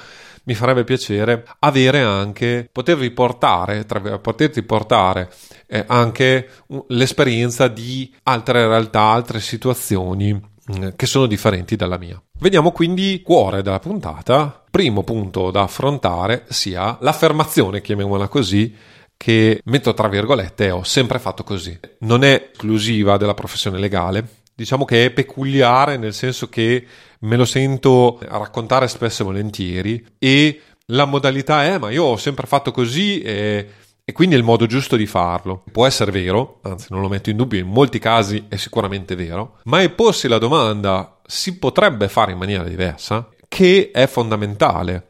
mi 0.46 0.54
farebbe 0.54 0.84
piacere 0.84 1.44
avere 1.60 2.00
anche, 2.00 2.68
potervi 2.70 3.10
portare, 3.10 3.84
tra, 3.84 4.18
poterti 4.18 4.62
portare 4.62 5.30
eh, 5.66 5.84
anche 5.86 6.48
l'esperienza 6.88 7.68
di 7.68 8.12
altre 8.24 8.66
realtà, 8.66 9.00
altre 9.00 9.40
situazioni 9.40 10.32
mm, 10.32 10.88
che 10.94 11.06
sono 11.06 11.26
differenti 11.26 11.74
dalla 11.74 11.98
mia. 11.98 12.20
Vediamo 12.38 12.70
quindi 12.70 13.22
cuore 13.24 13.62
della 13.62 13.80
puntata. 13.80 14.62
Primo 14.70 15.02
punto 15.02 15.50
da 15.50 15.62
affrontare 15.62 16.44
sia 16.48 16.96
l'affermazione, 17.00 17.80
chiamiamola 17.80 18.28
così, 18.28 18.74
che 19.16 19.60
metto 19.64 19.94
tra 19.94 20.08
virgolette 20.08 20.70
ho 20.70 20.84
sempre 20.84 21.18
fatto 21.18 21.42
così. 21.42 21.76
Non 22.00 22.22
è 22.22 22.50
esclusiva 22.52 23.16
della 23.16 23.34
professione 23.34 23.78
legale, 23.78 24.26
diciamo 24.54 24.84
che 24.84 25.06
è 25.06 25.10
peculiare 25.10 25.96
nel 25.96 26.14
senso 26.14 26.48
che 26.48 26.86
me 27.20 27.36
lo 27.36 27.44
sento 27.44 28.18
raccontare 28.22 28.88
spesso 28.88 29.22
e 29.22 29.24
volentieri 29.24 30.06
e 30.18 30.60
la 30.86 31.04
modalità 31.04 31.64
è 31.64 31.78
ma 31.78 31.90
io 31.90 32.04
ho 32.04 32.16
sempre 32.16 32.46
fatto 32.46 32.70
così 32.70 33.20
e, 33.20 33.68
e 34.04 34.12
quindi 34.12 34.34
è 34.34 34.38
il 34.38 34.44
modo 34.44 34.66
giusto 34.66 34.96
di 34.96 35.06
farlo. 35.06 35.64
Può 35.72 35.86
essere 35.86 36.12
vero, 36.12 36.60
anzi 36.62 36.88
non 36.90 37.00
lo 37.00 37.08
metto 37.08 37.30
in 37.30 37.36
dubbio, 37.36 37.58
in 37.58 37.66
molti 37.66 37.98
casi 37.98 38.44
è 38.48 38.56
sicuramente 38.56 39.14
vero, 39.14 39.58
ma 39.64 39.80
è 39.82 39.90
porsi 39.90 40.28
la 40.28 40.38
domanda 40.38 41.18
si 41.26 41.58
potrebbe 41.58 42.08
fare 42.08 42.32
in 42.32 42.38
maniera 42.38 42.62
diversa 42.62 43.28
che 43.48 43.90
è 43.92 44.06
fondamentale 44.06 45.08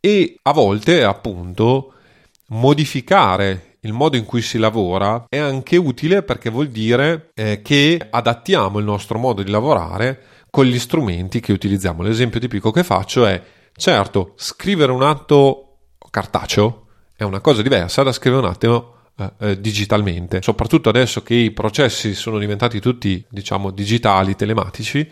e 0.00 0.36
a 0.42 0.52
volte 0.52 1.04
appunto 1.04 1.92
modificare 2.48 3.76
il 3.80 3.92
modo 3.92 4.16
in 4.16 4.24
cui 4.24 4.42
si 4.42 4.58
lavora 4.58 5.24
è 5.28 5.38
anche 5.38 5.76
utile 5.76 6.22
perché 6.22 6.50
vuol 6.50 6.68
dire 6.68 7.30
eh, 7.34 7.62
che 7.62 8.00
adattiamo 8.10 8.78
il 8.78 8.84
nostro 8.84 9.18
modo 9.18 9.42
di 9.42 9.50
lavorare 9.50 10.22
con 10.52 10.66
gli 10.66 10.78
strumenti 10.78 11.40
che 11.40 11.50
utilizziamo. 11.50 12.02
L'esempio 12.02 12.38
tipico 12.38 12.70
che 12.70 12.84
faccio 12.84 13.24
è, 13.24 13.42
certo, 13.74 14.34
scrivere 14.36 14.92
un 14.92 15.02
atto 15.02 15.78
cartaceo 16.10 16.88
è 17.16 17.22
una 17.22 17.40
cosa 17.40 17.62
diversa 17.62 18.02
da 18.02 18.12
scrivere 18.12 18.42
un 18.42 18.50
atto 18.50 18.96
eh, 19.16 19.32
eh, 19.38 19.60
digitalmente, 19.62 20.42
soprattutto 20.42 20.90
adesso 20.90 21.22
che 21.22 21.32
i 21.32 21.52
processi 21.52 22.12
sono 22.12 22.38
diventati 22.38 22.80
tutti, 22.80 23.24
diciamo, 23.30 23.70
digitali, 23.70 24.36
telematici. 24.36 25.10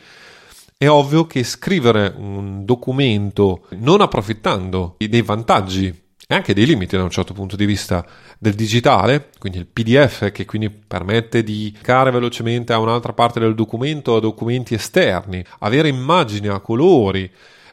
È 0.76 0.87
ovvio 0.87 1.26
che 1.26 1.42
scrivere 1.42 2.12
un 2.14 2.66
documento 2.66 3.62
non 3.79 4.03
approfittando 4.03 4.96
dei 4.98 5.22
vantaggi 5.22 6.09
e 6.30 6.34
anche 6.36 6.54
dei 6.54 6.64
limiti 6.64 6.96
da 6.96 7.02
un 7.02 7.10
certo 7.10 7.34
punto 7.34 7.56
di 7.56 7.66
vista 7.66 8.06
del 8.38 8.54
digitale, 8.54 9.30
quindi 9.36 9.58
il 9.58 9.66
PDF 9.66 10.30
che 10.30 10.44
quindi 10.44 10.70
permette 10.70 11.42
di 11.42 11.72
caricare 11.72 12.12
velocemente 12.12 12.72
a 12.72 12.78
un'altra 12.78 13.12
parte 13.12 13.40
del 13.40 13.56
documento 13.56 14.14
a 14.14 14.20
documenti 14.20 14.74
esterni, 14.74 15.44
avere 15.58 15.88
immagini 15.88 16.46
a 16.46 16.60
colori 16.60 17.28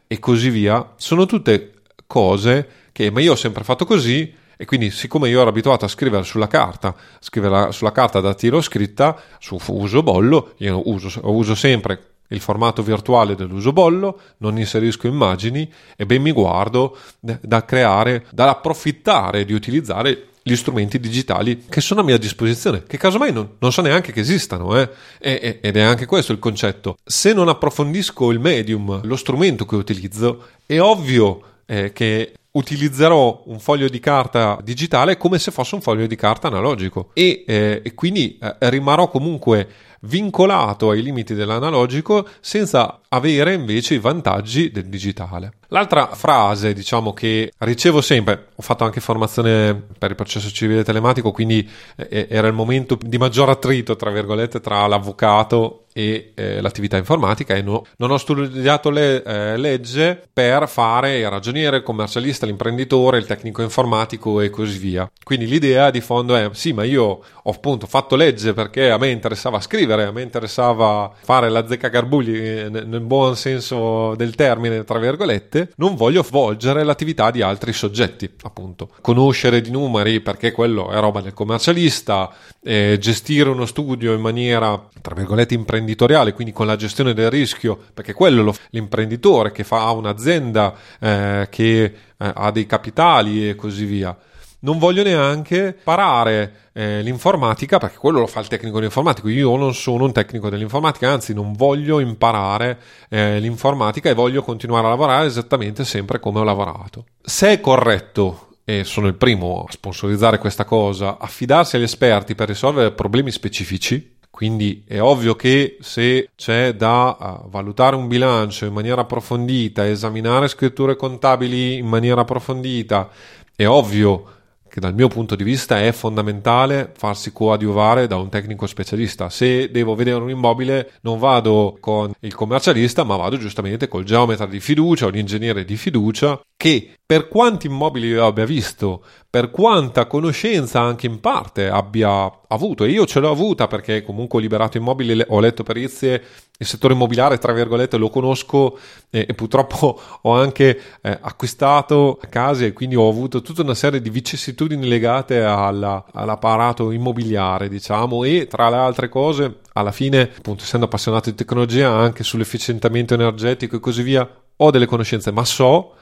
e 0.07 0.17
così 0.17 0.49
via, 0.49 0.93
sono 0.95 1.27
tutte 1.27 1.73
cose 2.07 2.67
che 2.91 3.11
ma 3.11 3.21
io 3.21 3.33
ho 3.33 3.35
sempre 3.35 3.63
fatto 3.63 3.85
così 3.85 4.33
e 4.57 4.65
quindi 4.65 4.89
siccome 4.89 5.29
io 5.29 5.39
ero 5.39 5.49
abituato 5.49 5.85
a 5.85 5.87
scrivere 5.87 6.23
sulla 6.23 6.47
carta, 6.47 6.95
scrivere 7.19 7.71
sulla 7.71 7.91
carta 7.91 8.21
da 8.21 8.33
tiro 8.33 8.59
scritta 8.61 9.21
su 9.37 9.55
uso 9.67 10.01
bollo, 10.01 10.53
io 10.57 10.81
uso, 10.89 11.11
uso 11.25 11.53
sempre 11.53 12.16
il 12.29 12.39
formato 12.39 12.83
virtuale 12.83 13.35
dell'uso 13.35 13.73
bollo, 13.73 14.19
non 14.37 14.57
inserisco 14.57 15.07
immagini 15.07 15.71
e 15.95 16.05
ben 16.05 16.21
mi 16.21 16.31
guardo 16.31 16.97
da 17.19 17.65
creare, 17.65 18.25
da 18.31 18.49
approfittare 18.49 19.45
di 19.45 19.53
utilizzare 19.53 20.27
gli 20.47 20.55
strumenti 20.55 20.97
digitali 20.99 21.65
che 21.67 21.81
sono 21.81 21.99
a 21.99 22.03
mia 22.03 22.17
disposizione, 22.17 22.83
che 22.87 22.97
casomai 22.97 23.33
non, 23.33 23.55
non 23.59 23.73
so 23.73 23.81
neanche 23.81 24.13
che 24.13 24.21
esistano, 24.21 24.79
eh? 24.79 24.89
e, 25.19 25.59
ed 25.61 25.75
è 25.75 25.81
anche 25.81 26.05
questo 26.05 26.31
il 26.31 26.39
concetto. 26.39 26.97
Se 27.03 27.33
non 27.33 27.49
approfondisco 27.49 28.31
il 28.31 28.39
medium, 28.39 29.01
lo 29.03 29.15
strumento 29.17 29.65
che 29.65 29.75
utilizzo, 29.75 30.45
è 30.65 30.79
ovvio 30.79 31.41
eh, 31.65 31.91
che 31.91 32.31
utilizzerò 32.51 33.43
un 33.45 33.59
foglio 33.59 33.89
di 33.89 33.99
carta 33.99 34.57
digitale 34.63 35.17
come 35.17 35.37
se 35.37 35.51
fosse 35.51 35.75
un 35.75 35.81
foglio 35.81 36.07
di 36.07 36.15
carta 36.15 36.47
analogico 36.47 37.11
e, 37.13 37.43
eh, 37.45 37.81
e 37.83 37.93
quindi 37.93 38.39
eh, 38.41 38.55
rimarrò 38.69 39.09
comunque 39.09 39.67
vincolato 40.01 40.89
ai 40.89 41.01
limiti 41.01 41.33
dell'analogico 41.33 42.27
senza 42.39 43.01
avere 43.09 43.53
invece 43.53 43.95
i 43.95 43.99
vantaggi 43.99 44.71
del 44.71 44.85
digitale. 44.85 45.53
L'altra 45.69 46.07
frase, 46.13 46.73
diciamo, 46.73 47.13
che 47.13 47.51
ricevo 47.57 47.99
sempre, 47.99 48.47
ho 48.55 48.61
fatto 48.61 48.85
anche 48.85 49.01
formazione 49.01 49.75
per 49.97 50.11
il 50.11 50.15
processo 50.15 50.49
civile 50.49 50.83
telematico, 50.83 51.31
quindi 51.31 51.69
eh, 51.95 52.27
era 52.29 52.47
il 52.47 52.53
momento 52.53 52.97
di 52.99 53.17
maggior 53.17 53.49
attrito, 53.49 53.97
tra 53.97 54.09
virgolette, 54.09 54.61
tra 54.61 54.87
l'avvocato 54.87 55.87
e 55.91 56.31
eh, 56.35 56.61
l'attività 56.61 56.95
informatica 56.95 57.55
e 57.55 57.63
no, 57.63 57.83
non 57.97 58.11
ho 58.11 58.17
studiato 58.17 58.91
le, 58.91 59.23
eh, 59.23 59.57
legge 59.57 60.21
per 60.31 60.69
fare 60.69 61.17
il 61.17 61.29
ragioniere, 61.29 61.77
il 61.77 61.83
commercialista, 61.83 62.45
l'imprenditore, 62.45 63.17
il 63.17 63.25
tecnico 63.25 63.63
informatico 63.63 64.39
e 64.39 64.49
così 64.51 64.77
via. 64.77 65.11
Quindi 65.23 65.47
l'idea 65.47 65.89
di 65.89 65.99
fondo 65.99 66.35
è 66.35 66.49
sì, 66.53 66.71
ma 66.71 66.83
io 66.83 67.21
ho 67.47 67.51
appunto 67.51 67.87
fatto 67.87 68.17
legge 68.17 68.53
perché 68.53 68.91
a 68.91 68.97
me 68.97 69.09
interessava 69.09 69.61
scrivere, 69.61 70.03
a 70.03 70.11
me 70.11 70.21
interessava 70.21 71.09
fare 71.17 71.49
la 71.49 71.65
zecca 71.65 71.87
garbugli 71.87 72.35
eh, 72.35 72.69
nel 72.69 72.99
buon 72.99 73.37
senso 73.37 74.15
del 74.15 74.35
termine, 74.35 74.83
tra 74.83 74.99
virgolette, 74.99 75.71
non 75.77 75.95
voglio 75.95 76.23
svolgere 76.23 76.83
l'attività 76.83 77.31
di 77.31 77.41
altri 77.41 77.71
soggetti, 77.71 78.29
appunto. 78.41 78.89
Conoscere 78.99 79.61
di 79.61 79.71
numeri 79.71 80.19
perché 80.19 80.51
quello 80.51 80.89
è 80.89 80.99
roba 80.99 81.21
del 81.21 81.33
commercialista, 81.33 82.33
eh, 82.61 82.97
gestire 82.99 83.49
uno 83.49 83.65
studio 83.65 84.13
in 84.13 84.19
maniera, 84.19 84.85
tra 85.01 85.15
virgolette, 85.15 85.53
imprenditoriale, 85.53 86.33
quindi 86.33 86.51
con 86.51 86.67
la 86.67 86.75
gestione 86.75 87.13
del 87.13 87.29
rischio, 87.29 87.79
perché 87.93 88.11
quello 88.11 88.43
lo, 88.43 88.55
l'imprenditore 88.71 89.53
che 89.53 89.63
fa 89.63 89.89
un'azienda 89.91 90.75
eh, 90.99 91.47
che 91.49 91.83
eh, 91.83 91.93
ha 92.17 92.51
dei 92.51 92.65
capitali 92.65 93.47
e 93.47 93.55
così 93.55 93.85
via. 93.85 94.17
Non 94.59 94.79
voglio 94.79 95.03
neanche 95.03 95.77
parare 95.83 96.69
eh, 96.73 97.01
l'informatica 97.01 97.77
perché 97.77 97.97
quello 97.97 98.19
lo 98.19 98.27
fa 98.27 98.39
il 98.39 98.47
tecnico 98.47 98.77
dell'informatica. 98.77 99.29
Io 99.29 99.55
non 99.55 99.75
sono 99.75 100.05
un 100.05 100.11
tecnico 100.11 100.49
dell'informatica, 100.49 101.11
anzi 101.11 101.33
non 101.33 101.53
voglio 101.53 101.99
imparare 101.99 102.79
eh, 103.09 103.39
l'informatica 103.39 104.09
e 104.09 104.15
voglio 104.15 104.41
continuare 104.41 104.87
a 104.87 104.89
lavorare 104.89 105.27
esattamente 105.27 105.85
sempre 105.85 106.19
come 106.19 106.39
ho 106.39 106.43
lavorato. 106.43 107.05
Se 107.21 107.51
è 107.51 107.59
corretto 107.59 108.47
e 108.63 108.83
sono 108.83 109.07
il 109.07 109.15
primo 109.15 109.65
a 109.67 109.71
sponsorizzare 109.71 110.39
questa 110.39 110.65
cosa, 110.65 111.17
affidarsi 111.19 111.75
agli 111.75 111.83
esperti 111.83 112.35
per 112.35 112.47
risolvere 112.47 112.91
problemi 112.91 113.31
specifici. 113.31 114.15
Quindi 114.29 114.83
è 114.87 114.99
ovvio 114.99 115.35
che 115.35 115.77
se 115.79 116.29
c'è 116.35 116.73
da 116.73 117.15
uh, 117.17 117.49
valutare 117.49 117.95
un 117.95 118.07
bilancio 118.07 118.65
in 118.65 118.73
maniera 118.73 119.01
approfondita, 119.01 119.87
esaminare 119.87 120.47
scritture 120.47 120.95
contabili 120.95 121.77
in 121.77 121.87
maniera 121.87 122.21
approfondita, 122.21 123.09
è 123.55 123.65
ovvio 123.65 124.35
che 124.77 124.79
dal 124.79 124.93
mio 124.93 125.07
punto 125.07 125.35
di 125.35 125.43
vista 125.43 125.81
è 125.81 125.91
fondamentale 125.91 126.91
farsi 126.95 127.33
coadiuvare 127.33 128.05
da 128.05 128.17
un 128.17 128.29
tecnico 128.29 128.67
specialista. 128.67 129.27
Se 129.27 129.71
devo 129.71 129.95
vedere 129.95 130.21
un 130.21 130.29
immobile 130.29 130.91
non 131.01 131.17
vado 131.17 131.77
con 131.79 132.13
il 132.19 132.35
commercialista, 132.35 133.03
ma 133.03 133.15
vado 133.15 133.37
giustamente 133.37 133.87
col 133.87 134.03
geometra 134.03 134.45
di 134.45 134.59
fiducia 134.59 135.07
o 135.07 135.09
l'ingegnere 135.09 135.65
di 135.65 135.75
fiducia 135.77 136.39
che 136.55 136.91
per 137.03 137.27
quanti 137.27 137.65
immobili 137.67 138.07
io 138.07 138.25
abbia 138.25 138.45
visto, 138.45 139.03
per 139.29 139.49
quanta 139.49 140.05
conoscenza 140.05 140.79
anche 140.81 141.07
in 141.07 141.21
parte 141.21 141.69
abbia 141.69 142.31
avuto, 142.47 142.83
e 142.83 142.89
io 142.89 143.05
ce 143.05 143.19
l'ho 143.19 143.31
avuta 143.31 143.67
perché 143.67 144.03
comunque 144.03 144.37
ho 144.37 144.41
liberato 144.41 144.77
immobili, 144.77 145.23
ho 145.27 145.39
letto 145.39 145.63
perizie, 145.63 146.21
il 146.59 146.65
settore 146.65 146.93
immobiliare 146.93 147.37
tra 147.37 147.53
virgolette 147.53 147.97
lo 147.97 148.09
conosco 148.09 148.79
e, 149.09 149.25
e 149.27 149.33
purtroppo 149.33 149.99
ho 150.21 150.33
anche 150.33 150.79
eh, 151.01 151.17
acquistato 151.21 152.19
case 152.29 152.67
e 152.67 152.73
quindi 152.73 152.95
ho 152.95 153.07
avuto 153.07 153.41
tutta 153.41 153.61
una 153.61 153.75
serie 153.75 154.01
di 154.01 154.09
vicissitudini 154.09 154.87
legate 154.87 155.41
alla, 155.43 156.03
all'apparato 156.11 156.91
immobiliare 156.91 157.69
diciamo 157.69 158.23
e 158.23 158.47
tra 158.47 158.69
le 158.69 158.77
altre 158.77 159.07
cose 159.09 159.59
alla 159.73 159.91
fine 159.91 160.31
appunto 160.37 160.63
essendo 160.63 160.85
appassionato 160.85 161.29
di 161.29 161.35
tecnologia 161.35 161.91
anche 161.91 162.23
sull'efficientamento 162.23 163.13
energetico 163.13 163.75
e 163.75 163.79
così 163.79 164.01
via 164.01 164.27
ho 164.55 164.71
delle 164.71 164.87
conoscenze 164.87 165.31
ma 165.31 165.45
so 165.45 165.93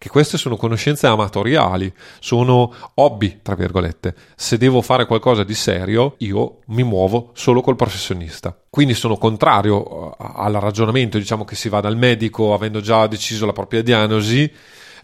che 0.00 0.08
queste 0.08 0.38
sono 0.38 0.56
conoscenze 0.56 1.06
amatoriali, 1.06 1.92
sono 2.20 2.72
hobby, 2.94 3.40
tra 3.42 3.54
virgolette. 3.54 4.14
Se 4.34 4.56
devo 4.56 4.80
fare 4.80 5.04
qualcosa 5.04 5.44
di 5.44 5.52
serio, 5.52 6.14
io 6.20 6.60
mi 6.68 6.84
muovo 6.84 7.32
solo 7.34 7.60
col 7.60 7.76
professionista. 7.76 8.58
Quindi 8.70 8.94
sono 8.94 9.18
contrario 9.18 10.12
eh, 10.12 10.14
al 10.36 10.54
ragionamento, 10.54 11.18
diciamo 11.18 11.44
che 11.44 11.54
si 11.54 11.68
va 11.68 11.80
dal 11.80 11.98
medico 11.98 12.54
avendo 12.54 12.80
già 12.80 13.06
deciso 13.08 13.44
la 13.44 13.52
propria 13.52 13.82
diagnosi 13.82 14.50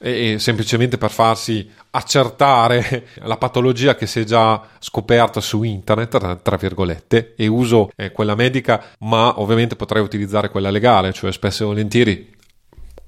e 0.00 0.38
semplicemente 0.38 0.96
per 0.96 1.10
farsi 1.10 1.70
accertare 1.90 3.08
la 3.24 3.36
patologia 3.36 3.96
che 3.96 4.06
si 4.06 4.20
è 4.20 4.24
già 4.24 4.62
scoperta 4.78 5.42
su 5.42 5.62
internet, 5.62 6.40
tra, 6.40 6.56
virgolette, 6.56 7.34
e 7.36 7.46
uso 7.48 7.90
eh, 7.96 8.12
quella 8.12 8.34
medica, 8.34 8.82
ma 9.00 9.40
ovviamente 9.40 9.76
potrei 9.76 10.02
utilizzare 10.02 10.48
quella 10.48 10.70
legale, 10.70 11.12
cioè 11.12 11.32
spesso 11.32 11.64
e 11.64 11.66
volentieri 11.66 12.35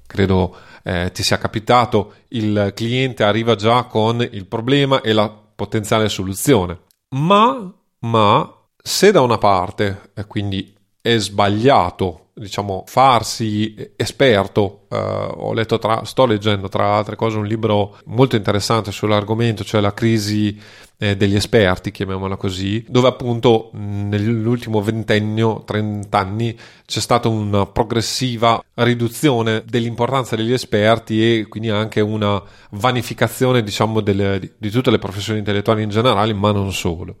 credo 0.09 0.55
eh, 0.81 1.11
ti 1.13 1.21
sia 1.21 1.37
capitato, 1.37 2.15
il 2.29 2.71
cliente 2.75 3.23
arriva 3.23 3.53
già 3.53 3.83
con 3.83 4.19
il 4.21 4.47
problema 4.47 5.01
e 5.01 5.13
la 5.13 5.29
potenziale 5.29 6.09
soluzione. 6.09 6.79
Ma, 7.15 7.71
ma 7.99 8.55
se 8.75 9.11
da 9.11 9.21
una 9.21 9.37
parte, 9.37 10.11
eh, 10.15 10.25
quindi 10.25 10.75
è 10.99 11.15
sbagliato 11.17 12.28
diciamo, 12.39 12.83
farsi 12.87 13.91
esperto. 13.95 14.85
Uh, 14.89 15.77
tra, 15.77 16.03
sto 16.05 16.25
leggendo 16.25 16.67
tra 16.67 16.95
altre 16.95 17.15
cose 17.15 17.37
un 17.37 17.45
libro 17.45 17.97
molto 18.05 18.35
interessante 18.35 18.91
sull'argomento, 18.91 19.63
cioè 19.63 19.81
la 19.81 19.93
crisi 19.93 20.59
eh, 20.97 21.15
degli 21.15 21.35
esperti, 21.35 21.91
chiamiamola 21.91 22.35
così, 22.35 22.83
dove 22.87 23.07
appunto 23.07 23.69
nell'ultimo 23.73 24.81
ventennio, 24.81 25.63
trent'anni, 25.65 26.57
c'è 26.85 26.99
stata 26.99 27.29
una 27.29 27.65
progressiva 27.65 28.61
riduzione 28.75 29.63
dell'importanza 29.65 30.35
degli 30.35 30.51
esperti 30.51 31.39
e 31.39 31.47
quindi 31.47 31.69
anche 31.69 32.01
una 32.01 32.41
vanificazione, 32.71 33.63
diciamo, 33.63 34.01
delle, 34.01 34.51
di 34.57 34.69
tutte 34.69 34.91
le 34.91 34.99
professioni 34.99 35.39
intellettuali 35.39 35.83
in 35.83 35.89
generale, 35.89 36.33
ma 36.33 36.51
non 36.51 36.73
solo. 36.73 37.15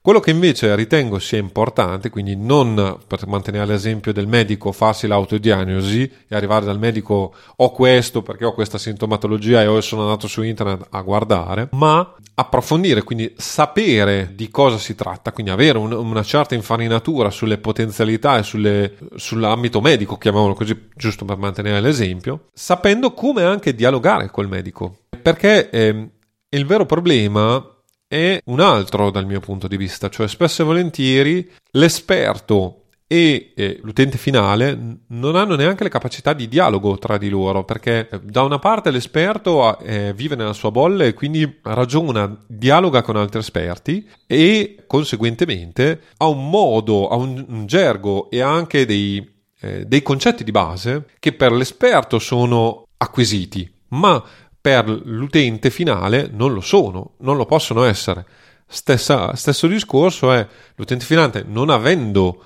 Quello 0.00 0.20
che 0.20 0.30
invece 0.30 0.74
ritengo 0.74 1.18
sia 1.18 1.38
importante, 1.38 2.10
quindi 2.10 2.36
non 2.36 2.98
per 3.06 3.26
mantenere 3.26 3.66
l'esempio 3.66 4.12
del 4.12 4.26
medico 4.26 4.72
farsi 4.72 5.06
l'autodiagnosi 5.06 6.10
e 6.28 6.36
arrivare 6.36 6.64
dal 6.64 6.78
medico 6.78 7.34
ho 7.56 7.70
questo 7.72 8.22
perché 8.22 8.44
ho 8.44 8.54
questa 8.54 8.78
sintomatologia 8.78 9.62
e 9.62 9.82
sono 9.82 10.02
andato 10.02 10.28
su 10.28 10.42
internet 10.42 10.86
a 10.90 11.00
guardare, 11.02 11.68
ma 11.72 12.14
approfondire, 12.34 13.02
quindi 13.02 13.34
sapere 13.36 14.32
di 14.34 14.48
cosa 14.48 14.78
si 14.78 14.94
tratta, 14.94 15.32
quindi 15.32 15.50
avere 15.50 15.78
un, 15.78 15.92
una 15.92 16.22
certa 16.22 16.54
infarinatura 16.54 17.30
sulle 17.30 17.58
potenzialità 17.58 18.38
e 18.38 18.42
sulle, 18.44 18.96
sull'ambito 19.16 19.80
medico, 19.80 20.16
chiamiamolo 20.16 20.54
così, 20.54 20.88
giusto 20.94 21.24
per 21.24 21.36
mantenere 21.36 21.80
l'esempio, 21.80 22.46
sapendo 22.52 23.12
come 23.12 23.42
anche 23.42 23.74
dialogare 23.74 24.30
col 24.30 24.48
medico. 24.48 24.98
Perché 25.20 25.70
eh, 25.70 26.08
il 26.50 26.66
vero 26.66 26.86
problema 26.86 27.62
è 28.08 28.40
un 28.46 28.60
altro 28.60 29.10
dal 29.10 29.26
mio 29.26 29.40
punto 29.40 29.68
di 29.68 29.76
vista, 29.76 30.08
cioè 30.08 30.26
spesso 30.26 30.62
e 30.62 30.64
volentieri 30.64 31.50
l'esperto 31.72 32.84
e 33.10 33.52
eh, 33.54 33.80
l'utente 33.82 34.18
finale 34.18 34.98
non 35.08 35.34
hanno 35.34 35.56
neanche 35.56 35.82
le 35.82 35.88
capacità 35.88 36.34
di 36.34 36.46
dialogo 36.46 36.98
tra 36.98 37.16
di 37.16 37.30
loro 37.30 37.64
perché 37.64 38.06
eh, 38.10 38.20
da 38.22 38.42
una 38.42 38.58
parte 38.58 38.90
l'esperto 38.90 39.78
eh, 39.78 40.12
vive 40.14 40.36
nella 40.36 40.52
sua 40.52 40.70
bolla 40.70 41.04
e 41.04 41.14
quindi 41.14 41.58
ragiona, 41.62 42.44
dialoga 42.46 43.00
con 43.00 43.16
altri 43.16 43.40
esperti 43.40 44.06
e 44.26 44.84
conseguentemente 44.86 46.02
ha 46.18 46.26
un 46.26 46.50
modo, 46.50 47.08
ha 47.08 47.16
un, 47.16 47.44
un 47.48 47.66
gergo 47.66 48.28
e 48.28 48.42
anche 48.42 48.84
dei, 48.84 49.26
eh, 49.60 49.86
dei 49.86 50.02
concetti 50.02 50.44
di 50.44 50.50
base 50.50 51.06
che 51.18 51.32
per 51.32 51.52
l'esperto 51.52 52.18
sono 52.18 52.86
acquisiti 52.98 53.76
ma 53.90 54.22
per 54.68 54.86
l'utente 55.04 55.70
finale 55.70 56.28
non 56.30 56.52
lo 56.52 56.60
sono, 56.60 57.12
non 57.20 57.38
lo 57.38 57.46
possono 57.46 57.84
essere. 57.84 58.26
Stessa, 58.66 59.34
stesso 59.34 59.66
discorso 59.66 60.30
è 60.30 60.46
l'utente 60.74 61.06
finale 61.06 61.42
non 61.46 61.70
avendo 61.70 62.42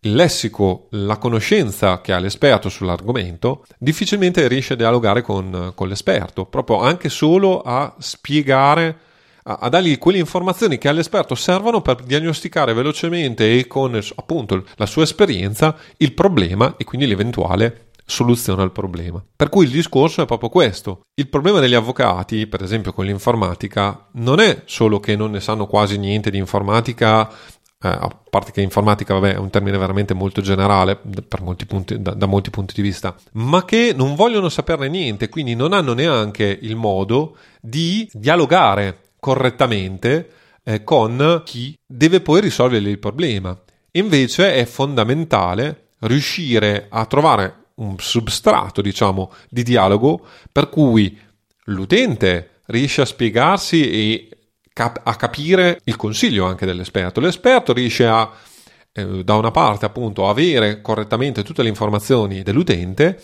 il 0.00 0.14
lessico, 0.14 0.88
la 0.90 1.18
conoscenza 1.18 2.00
che 2.00 2.12
ha 2.12 2.18
l'esperto 2.18 2.68
sull'argomento, 2.68 3.66
difficilmente 3.78 4.48
riesce 4.48 4.72
a 4.72 4.76
dialogare 4.76 5.22
con, 5.22 5.72
con 5.76 5.86
l'esperto, 5.86 6.46
proprio 6.46 6.80
anche 6.80 7.08
solo 7.08 7.60
a 7.60 7.94
spiegare, 7.98 8.98
a, 9.44 9.58
a, 9.60 9.68
dargli 9.68 9.96
quelle 9.98 10.18
informazioni 10.18 10.76
che 10.76 10.88
all'esperto 10.88 11.36
servono 11.36 11.82
per 11.82 12.02
diagnosticare 12.02 12.72
velocemente 12.72 13.58
e 13.58 13.68
con 13.68 13.96
appunto 14.16 14.64
la 14.74 14.86
sua 14.86 15.04
esperienza 15.04 15.76
il 15.98 16.14
problema 16.14 16.74
e 16.76 16.84
quindi 16.84 17.06
l'eventuale 17.06 17.89
soluziona 18.10 18.62
il 18.62 18.72
problema. 18.72 19.24
Per 19.34 19.48
cui 19.48 19.64
il 19.64 19.70
discorso 19.70 20.22
è 20.22 20.26
proprio 20.26 20.48
questo. 20.50 21.00
Il 21.14 21.28
problema 21.28 21.60
degli 21.60 21.74
avvocati, 21.74 22.46
per 22.46 22.62
esempio 22.62 22.92
con 22.92 23.06
l'informatica, 23.06 24.08
non 24.14 24.40
è 24.40 24.62
solo 24.66 25.00
che 25.00 25.16
non 25.16 25.30
ne 25.30 25.40
sanno 25.40 25.66
quasi 25.66 25.96
niente 25.96 26.30
di 26.30 26.38
informatica 26.38 27.30
eh, 27.82 27.88
a 27.88 28.14
parte 28.28 28.52
che 28.52 28.60
informatica 28.60 29.14
vabbè, 29.14 29.34
è 29.34 29.38
un 29.38 29.48
termine 29.48 29.78
veramente 29.78 30.12
molto 30.12 30.42
generale 30.42 31.00
molti 31.40 31.64
punti, 31.64 32.00
da, 32.00 32.12
da, 32.12 32.26
molti 32.26 32.50
punti 32.50 32.74
di 32.74 32.82
vista, 32.82 33.16
ma 33.32 33.64
che 33.64 33.94
non 33.96 34.14
vogliono 34.14 34.50
saperne 34.50 34.88
niente, 34.88 35.30
quindi 35.30 35.54
non 35.54 35.72
hanno 35.72 35.94
neanche 35.94 36.58
il 36.60 36.76
modo 36.76 37.38
di 37.58 38.06
dialogare 38.12 39.12
correttamente 39.18 40.30
eh, 40.62 40.84
con 40.84 41.40
chi 41.44 41.74
deve 41.86 42.20
poi 42.20 42.42
risolvere 42.42 42.90
il 42.90 42.98
problema. 42.98 43.58
Invece 43.92 44.54
è 44.54 44.66
fondamentale 44.66 45.92
riuscire 46.00 46.86
a 46.90 47.06
trovare 47.06 47.59
un 47.80 47.96
substrato, 47.98 48.80
diciamo, 48.80 49.32
di 49.48 49.62
dialogo 49.62 50.26
per 50.50 50.68
cui 50.68 51.18
l'utente 51.64 52.60
riesce 52.66 53.02
a 53.02 53.06
spiegarsi 53.06 53.90
e 53.90 54.28
cap- 54.72 55.00
a 55.02 55.16
capire 55.16 55.80
il 55.84 55.96
consiglio 55.96 56.46
anche 56.46 56.66
dell'esperto. 56.66 57.20
L'esperto 57.20 57.72
riesce 57.72 58.06
a, 58.06 58.30
eh, 58.92 59.24
da 59.24 59.34
una 59.34 59.50
parte, 59.50 59.86
appunto, 59.86 60.28
avere 60.28 60.80
correttamente 60.80 61.42
tutte 61.42 61.62
le 61.62 61.68
informazioni 61.68 62.42
dell'utente 62.42 63.20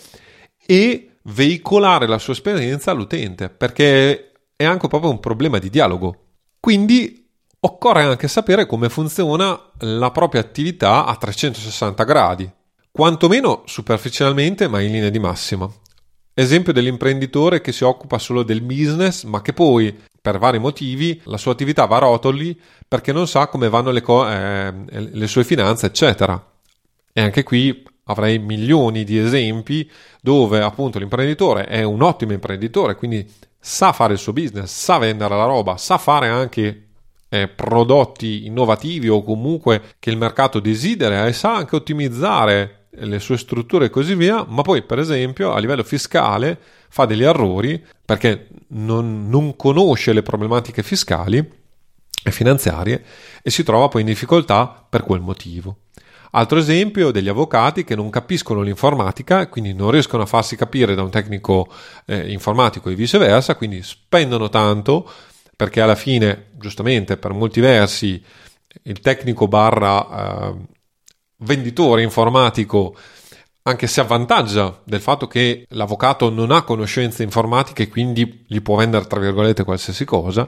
e 0.65 1.17
veicolare 1.23 2.07
la 2.07 2.19
sua 2.19 2.33
esperienza 2.33 2.91
all'utente, 2.91 3.49
perché 3.49 4.31
è 4.55 4.65
anche 4.65 4.87
proprio 4.87 5.11
un 5.11 5.19
problema 5.19 5.59
di 5.59 5.69
dialogo. 5.69 6.25
Quindi 6.59 7.25
occorre 7.59 8.03
anche 8.03 8.27
sapere 8.27 8.65
come 8.65 8.89
funziona 8.89 9.59
la 9.79 10.11
propria 10.11 10.41
attività 10.41 11.05
a 11.05 11.15
360 11.15 12.03
gradi, 12.03 12.49
quantomeno 12.97 13.61
superficialmente, 13.65 14.67
ma 14.67 14.81
in 14.81 14.91
linea 14.91 15.09
di 15.09 15.19
massima. 15.19 15.71
Esempio 16.33 16.73
dell'imprenditore 16.73 17.61
che 17.61 17.71
si 17.71 17.83
occupa 17.83 18.17
solo 18.17 18.41
del 18.41 18.61
business, 18.61 19.23
ma 19.25 19.43
che 19.43 19.53
poi, 19.53 19.95
per 20.19 20.39
vari 20.39 20.57
motivi, 20.57 21.21
la 21.25 21.37
sua 21.37 21.51
attività 21.51 21.85
va 21.85 21.97
a 21.97 21.99
rotoli 21.99 22.59
perché 22.87 23.11
non 23.11 23.27
sa 23.27 23.49
come 23.49 23.69
vanno 23.69 23.91
le, 23.91 24.01
co- 24.01 24.27
eh, 24.27 24.73
le 24.89 25.27
sue 25.27 25.43
finanze, 25.43 25.85
eccetera. 25.85 26.43
E 27.13 27.21
anche 27.21 27.43
qui 27.43 27.83
avrei 28.05 28.39
milioni 28.39 29.03
di 29.03 29.19
esempi 29.19 29.87
dove 30.19 30.59
appunto 30.63 30.97
l'imprenditore 30.97 31.65
è 31.65 31.83
un 31.83 32.01
ottimo 32.01 32.33
imprenditore, 32.33 32.95
quindi 32.95 33.31
sa 33.59 33.91
fare 33.91 34.13
il 34.13 34.19
suo 34.19 34.33
business, 34.33 34.73
sa 34.75 34.97
vendere 34.97 35.35
la 35.35 35.45
roba, 35.45 35.77
sa 35.77 35.99
fare 35.99 36.29
anche 36.29 36.87
eh, 37.29 37.47
prodotti 37.47 38.47
innovativi 38.47 39.07
o 39.07 39.21
comunque 39.21 39.83
che 39.99 40.09
il 40.09 40.17
mercato 40.17 40.59
desidera 40.59 41.27
e 41.27 41.33
sa 41.33 41.53
anche 41.53 41.75
ottimizzare 41.75 42.77
le 42.99 43.19
sue 43.19 43.37
strutture 43.37 43.85
e 43.85 43.89
così 43.89 44.15
via, 44.15 44.45
ma 44.47 44.61
poi 44.61 44.83
per 44.83 44.99
esempio 44.99 45.53
a 45.53 45.59
livello 45.59 45.83
fiscale 45.83 46.59
fa 46.89 47.05
degli 47.05 47.23
errori 47.23 47.83
perché 48.03 48.47
non, 48.69 49.29
non 49.29 49.55
conosce 49.55 50.13
le 50.13 50.21
problematiche 50.21 50.83
fiscali 50.83 51.37
e 52.23 52.31
finanziarie 52.31 53.03
e 53.41 53.49
si 53.49 53.63
trova 53.63 53.87
poi 53.87 54.01
in 54.01 54.07
difficoltà 54.07 54.85
per 54.89 55.03
quel 55.03 55.21
motivo. 55.21 55.77
Altro 56.31 56.57
esempio 56.57 57.11
degli 57.11 57.29
avvocati 57.29 57.83
che 57.83 57.95
non 57.95 58.09
capiscono 58.09 58.61
l'informatica 58.61 59.47
quindi 59.47 59.73
non 59.73 59.91
riescono 59.91 60.23
a 60.23 60.25
farsi 60.25 60.55
capire 60.55 60.93
da 60.93 61.01
un 61.01 61.09
tecnico 61.09 61.67
eh, 62.05 62.31
informatico 62.31 62.89
e 62.89 62.95
viceversa, 62.95 63.55
quindi 63.55 63.81
spendono 63.81 64.49
tanto 64.49 65.09
perché 65.55 65.81
alla 65.81 65.95
fine, 65.95 66.49
giustamente, 66.53 67.17
per 67.17 67.33
molti 67.33 67.59
versi, 67.61 68.23
il 68.83 68.99
tecnico 68.99 69.47
barra 69.47 70.51
eh, 70.51 70.55
venditore 71.37 72.01
informatico 72.01 72.95
anche 73.63 73.87
si 73.87 73.99
avvantaggia 73.99 74.79
del 74.85 75.01
fatto 75.01 75.27
che 75.27 75.65
l'avvocato 75.69 76.29
non 76.29 76.51
ha 76.51 76.63
conoscenze 76.63 77.23
informatiche 77.23 77.83
e 77.83 77.87
quindi 77.89 78.45
gli 78.47 78.61
può 78.61 78.77
vendere 78.77 79.05
tra 79.07 79.19
virgolette 79.19 79.65
qualsiasi 79.65 80.05
cosa. 80.05 80.47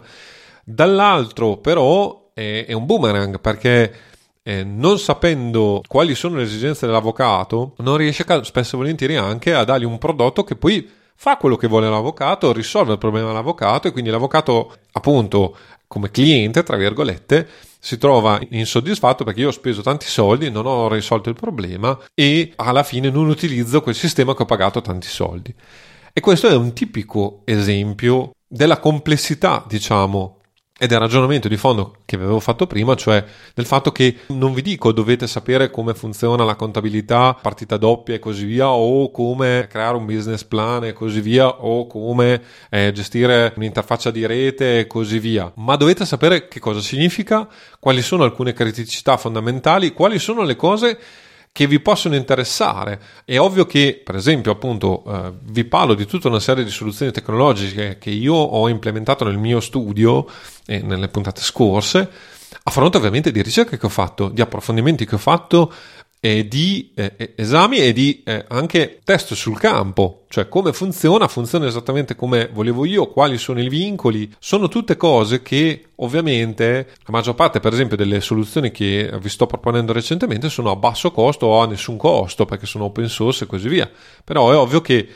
Dall'altro 0.63 1.58
però 1.58 2.32
è, 2.34 2.65
è 2.65 2.73
un 2.73 2.86
boomerang 2.86 3.39
perché 3.41 3.93
eh, 4.41 4.63
non 4.63 4.97
sapendo 4.99 5.82
quali 5.86 6.15
sono 6.15 6.38
le 6.38 6.43
esigenze 6.43 6.86
dell'avvocato 6.86 7.73
non 7.80 7.97
riesce 7.97 8.25
spesso 8.43 8.75
e 8.75 8.78
volentieri 8.78 9.17
anche 9.17 9.54
a 9.54 9.65
dargli 9.65 9.84
un 9.84 9.97
prodotto 9.97 10.45
che 10.45 10.56
poi 10.56 10.89
fa 11.13 11.36
quello 11.36 11.58
che 11.58 11.67
vuole 11.67 11.89
l'avvocato, 11.89 12.54
risolve 12.54 12.93
il 12.93 12.97
problema 12.97 13.28
dell'avvocato 13.28 13.89
e 13.89 13.91
quindi 13.91 14.10
l'avvocato 14.10 14.78
appunto 14.93 15.58
come 15.89 16.12
cliente, 16.12 16.62
tra 16.62 16.78
virgolette, 16.78 17.47
si 17.80 17.97
trova 17.97 18.39
insoddisfatto 18.52 19.23
perché 19.23 19.39
io 19.39 19.47
ho 19.47 19.52
speso 19.52 19.82
tanti 19.82 20.06
soldi, 20.06 20.52
non 20.52 20.67
ho 20.67 20.88
risolto 20.88 21.30
il 21.30 21.36
problema 21.36 21.97
e 22.13 22.54
alla 22.58 22.84
fine 22.84 23.10
non 23.10 23.28
utilizzo 23.28 23.82
quel 23.82 23.95
sistema 23.95 24.36
che 24.36 24.43
ho 24.43 24.45
pagato 24.45 24.82
tanti 24.82 25.08
soldi. 25.08 25.54
E 26.13 26.21
questo 26.21 26.47
è 26.47 26.56
un 26.56 26.73
tipico 26.73 27.41
esempio 27.45 28.36
della 28.47 28.78
complessità, 28.78 29.65
diciamo, 29.67 30.38
e 30.82 30.88
del 30.88 30.98
ragionamento 30.98 31.50
di 31.50 31.58
fondo 31.58 31.98
che 32.06 32.15
avevo 32.15 32.39
fatto 32.39 32.65
prima, 32.65 32.96
cioè 32.96 33.22
del 33.54 33.65
fatto 33.65 33.92
che 33.92 34.20
non 34.28 34.54
vi 34.54 34.62
dico 34.62 34.94
dovete 34.94 35.28
sapere 35.28 35.70
come 35.70 35.94
funziona 35.94 36.46
la 36.46 36.56
contabilità, 36.56 37.38
partita 37.39 37.76
doppia 37.76 38.15
e 38.15 38.20
così 38.20 38.46
via, 38.46 38.70
o 38.70 39.12
come 39.12 39.68
creare 39.70 39.98
un 39.98 40.06
business 40.06 40.46
plan 40.46 40.86
e 40.86 40.94
così 40.94 41.20
via, 41.20 41.48
o 41.48 41.86
come 41.86 42.42
eh, 42.70 42.94
gestire 42.94 43.52
un'interfaccia 43.58 44.10
di 44.10 44.26
rete 44.26 44.80
e 44.80 44.88
così 44.88 45.20
via, 45.20 45.52
ma 45.56 45.76
dovete 45.76 46.06
sapere 46.06 46.48
che 46.48 46.62
cosa 46.62 46.80
significa, 46.80 47.46
quali 47.78 48.02
sono 48.02 48.24
alcune 48.24 48.54
criticità 48.54 49.18
fondamentali, 49.18 49.92
quali 49.92 50.18
sono 50.18 50.44
le 50.44 50.56
cose 50.56 50.98
che 51.52 51.68
vi 51.68 51.80
possono 51.80 52.16
interessare. 52.16 53.00
È 53.26 53.38
ovvio 53.38 53.66
che, 53.66 54.02
per 54.04 54.16
esempio, 54.16 54.52
appunto, 54.52 55.04
eh, 55.08 55.34
vi 55.44 55.66
parlo 55.66 55.94
di 55.94 56.06
tutta 56.06 56.28
una 56.28 56.40
serie 56.40 56.64
di 56.64 56.70
soluzioni 56.70 57.12
tecnologiche 57.12 57.98
che 57.98 58.12
io 58.12 58.34
ho 58.34 58.70
implementato 58.70 59.26
nel 59.26 59.38
mio 59.38 59.60
studio 59.60 60.26
e 60.66 60.82
nelle 60.82 61.10
puntate 61.10 61.42
scorse, 61.42 62.10
a 62.64 62.72
fronte 62.72 62.98
ovviamente 62.98 63.32
di 63.32 63.42
ricerche 63.42 63.78
che 63.78 63.86
ho 63.86 63.90
fatto, 63.90 64.30
di 64.30 64.42
approfondimenti 64.42 65.06
che 65.06 65.16
ho 65.16 65.20
fatto 65.20 65.72
e 66.21 66.47
di 66.47 66.91
eh, 66.95 67.34
esami 67.36 67.77
e 67.77 67.93
di 67.93 68.23
eh, 68.25 68.43
anche 68.49 68.99
test 69.05 69.34
sul 69.34 69.58
campo, 69.58 70.25
cioè 70.27 70.49
come 70.49 70.73
funziona, 70.73 71.27
funziona 71.29 71.65
esattamente 71.65 72.15
come 72.15 72.49
volevo 72.51 72.84
io, 72.84 73.08
quali 73.08 73.38
sono 73.38 73.62
i 73.62 73.69
vincoli, 73.69 74.29
sono 74.38 74.67
tutte 74.67 74.97
cose 74.97 75.41
che 75.41 75.86
ovviamente 75.95 76.89
la 77.05 77.12
maggior 77.12 77.36
parte 77.36 77.62
per 77.62 77.71
esempio 77.71 77.95
delle 77.95 78.19
soluzioni 78.19 78.71
che 78.71 79.10
vi 79.21 79.29
sto 79.29 79.45
proponendo 79.45 79.93
recentemente 79.93 80.49
sono 80.49 80.71
a 80.71 80.75
basso 80.75 81.12
costo 81.12 81.45
o 81.45 81.62
a 81.62 81.67
nessun 81.67 81.95
costo 81.95 82.45
perché 82.45 82.65
sono 82.65 82.86
open 82.86 83.08
source 83.08 83.45
e 83.45 83.47
così 83.47 83.69
via, 83.69 83.89
però 84.23 84.51
è 84.51 84.58
ovvio 84.58 84.82
che 84.82 85.08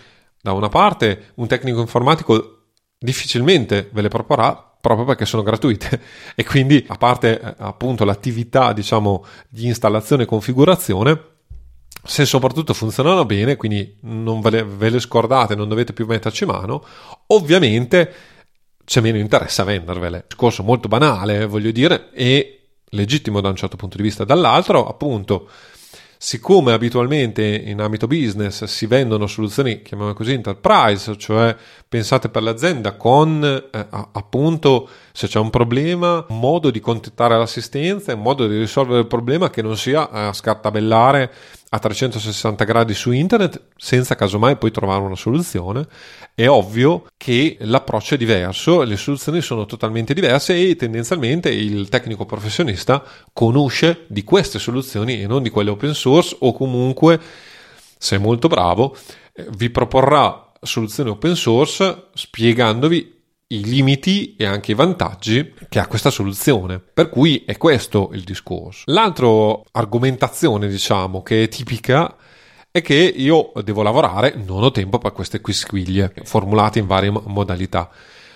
da 0.41 0.53
una 0.53 0.69
parte 0.69 1.31
un 1.35 1.47
tecnico 1.47 1.81
informatico 1.81 2.59
difficilmente 2.97 3.89
ve 3.91 4.01
le 4.01 4.07
proporrà 4.07 4.72
proprio 4.83 5.05
perché 5.05 5.25
sono 5.25 5.43
gratuite. 5.43 6.01
E 6.35 6.43
quindi 6.43 6.83
a 6.89 6.95
parte 6.95 7.39
eh, 7.39 7.53
appunto 7.59 8.03
l'attività 8.03 8.73
diciamo 8.73 9.23
di 9.47 9.67
installazione 9.67 10.23
e 10.23 10.25
configurazione 10.25 11.31
se 12.03 12.25
soprattutto 12.25 12.73
funzionano 12.73 13.23
bene 13.23 13.55
quindi 13.55 13.97
non 14.01 14.41
ve 14.41 14.49
le, 14.49 14.63
ve 14.63 14.89
le 14.89 14.99
scordate 14.99 15.55
non 15.55 15.69
dovete 15.69 15.93
più 15.93 16.05
metterci 16.05 16.45
mano 16.45 16.83
ovviamente 17.27 18.13
c'è 18.83 18.99
meno 18.99 19.17
interesse 19.19 19.61
a 19.61 19.65
vendervele. 19.65 20.25
Discorso 20.27 20.63
molto 20.63 20.89
banale 20.89 21.45
voglio 21.45 21.71
dire 21.71 22.09
e 22.11 22.67
legittimo 22.85 23.39
da 23.39 23.49
un 23.49 23.55
certo 23.55 23.77
punto 23.77 23.95
di 23.95 24.03
vista. 24.03 24.25
Dall'altro 24.25 24.85
appunto 24.85 25.47
siccome 26.25 26.71
abitualmente 26.71 27.43
in 27.43 27.81
ambito 27.81 28.07
business 28.07 28.63
si 28.63 28.85
vendono 28.85 29.27
soluzioni, 29.27 29.81
chiamiamole 29.81 30.15
così, 30.15 30.31
enterprise, 30.31 31.17
cioè 31.17 31.53
pensate 31.85 32.29
per 32.29 32.43
l'azienda 32.43 32.93
con 32.93 33.43
eh, 33.43 33.87
appunto 33.89 34.87
se 35.11 35.27
c'è 35.27 35.39
un 35.39 35.49
problema, 35.49 36.25
un 36.29 36.39
modo 36.39 36.71
di 36.71 36.79
contattare 36.79 37.37
l'assistenza, 37.37 38.13
un 38.13 38.21
modo 38.21 38.47
di 38.47 38.57
risolvere 38.57 39.01
il 39.01 39.07
problema 39.07 39.49
che 39.49 39.61
non 39.61 39.75
sia 39.75 40.09
a 40.09 40.31
scartabellare 40.31 41.29
a 41.73 41.79
360 41.79 42.63
gradi 42.65 42.93
su 42.93 43.11
internet 43.11 43.69
senza 43.75 44.13
casomai 44.13 44.57
poi 44.57 44.69
trovare 44.69 45.01
una 45.01 45.15
soluzione, 45.15 45.87
è 46.35 46.47
ovvio 46.47 47.07
che 47.17 47.57
l'approccio 47.61 48.13
è 48.13 48.17
diverso, 48.17 48.83
le 48.83 48.95
soluzioni 48.95 49.41
sono 49.41 49.65
totalmente 49.65 50.13
diverse 50.13 50.55
e 50.55 50.75
tendenzialmente 50.75 51.49
il 51.49 51.89
tecnico 51.89 52.25
professionista 52.25 53.03
conosce 53.33 54.05
di 54.07 54.23
queste 54.23 54.59
soluzioni 54.59 55.23
e 55.23 55.25
non 55.25 55.41
di 55.41 55.49
quelle 55.49 55.71
open 55.71 55.95
source 55.95 56.35
o 56.41 56.53
comunque, 56.53 57.19
se 57.97 58.17
è 58.17 58.19
molto 58.19 58.47
bravo, 58.47 58.95
eh, 59.33 59.47
vi 59.55 59.71
proporrà 59.71 60.51
soluzioni 60.61 61.09
open 61.09 61.35
source 61.35 62.09
spiegandovi 62.13 63.12
i 63.53 63.63
limiti 63.63 64.35
e 64.35 64.45
anche 64.45 64.71
i 64.71 64.75
vantaggi 64.75 65.53
che 65.69 65.79
ha 65.79 65.87
questa 65.87 66.09
soluzione. 66.09 66.79
Per 66.79 67.09
cui 67.09 67.43
è 67.45 67.57
questo 67.57 68.09
il 68.13 68.23
discorso. 68.23 68.83
L'altra 68.85 69.27
argomentazione, 69.71 70.67
diciamo, 70.67 71.21
che 71.21 71.43
è 71.43 71.47
tipica 71.47 72.15
è 72.71 72.81
che 72.81 72.95
io 72.95 73.51
devo 73.63 73.83
lavorare, 73.83 74.33
non 74.35 74.63
ho 74.63 74.71
tempo 74.71 74.97
per 74.97 75.11
queste 75.11 75.41
quisquiglie 75.41 76.13
formulate 76.23 76.79
in 76.79 76.87
varie 76.87 77.11
modalità. 77.11 77.89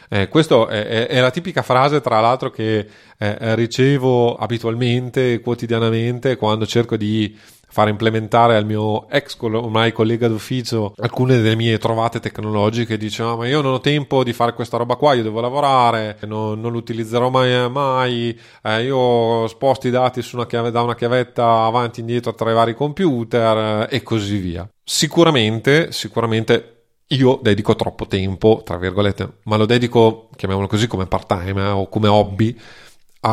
Eh, 0.09 0.29
questa 0.29 0.67
è, 0.67 1.07
è, 1.07 1.19
la 1.19 1.31
tipica 1.31 1.63
frase, 1.63 1.99
tra 1.99 2.21
l'altro, 2.21 2.49
che 2.49 2.87
eh, 3.17 3.55
ricevo 3.55 4.35
abitualmente, 4.35 5.41
quotidianamente, 5.41 6.37
quando 6.37 6.65
cerco 6.65 6.95
di 6.95 7.35
fare 7.77 7.91
implementare 7.91 8.55
al 8.55 8.65
mio 8.65 9.07
ex 9.07 9.37
ormai 9.39 9.91
collega 9.91 10.27
d'ufficio 10.27 10.95
alcune 10.97 11.39
delle 11.39 11.55
mie 11.55 11.77
trovate 11.77 12.19
tecnologiche. 12.19 12.97
Dice: 12.97 13.21
ah, 13.21 13.35
Ma 13.35 13.47
io 13.47 13.61
non 13.61 13.73
ho 13.73 13.79
tempo 13.79 14.23
di 14.23 14.33
fare 14.33 14.53
questa 14.53 14.77
roba 14.77 14.95
qua, 14.95 15.13
io 15.13 15.21
devo 15.21 15.41
lavorare, 15.41 16.17
non, 16.21 16.59
non 16.59 16.71
l'utilizzerò 16.71 17.29
mai. 17.29 17.69
mai 17.69 18.39
eh, 18.63 18.81
io 18.81 19.47
sposto 19.47 19.87
i 19.87 19.91
dati 19.91 20.27
una 20.33 20.47
chiave, 20.47 20.71
da 20.71 20.81
una 20.81 20.95
chiavetta 20.95 21.65
avanti 21.65 21.99
e 21.99 22.01
indietro 22.01 22.33
tra 22.33 22.49
i 22.49 22.55
vari 22.55 22.73
computer 22.73 23.87
eh, 23.91 23.95
e 23.97 24.01
così 24.01 24.37
via. 24.37 24.67
Sicuramente, 24.83 25.91
sicuramente 25.91 26.77
io 27.09 27.39
dedico 27.43 27.75
troppo 27.75 28.07
tempo, 28.07 28.61
tra 28.65 28.77
virgolette, 28.77 29.37
ma 29.43 29.55
lo 29.55 29.67
dedico, 29.67 30.29
chiamiamolo 30.35 30.67
così, 30.67 30.87
come 30.87 31.05
part-time 31.05 31.61
eh, 31.61 31.69
o 31.69 31.87
come 31.89 32.07
hobby 32.07 32.59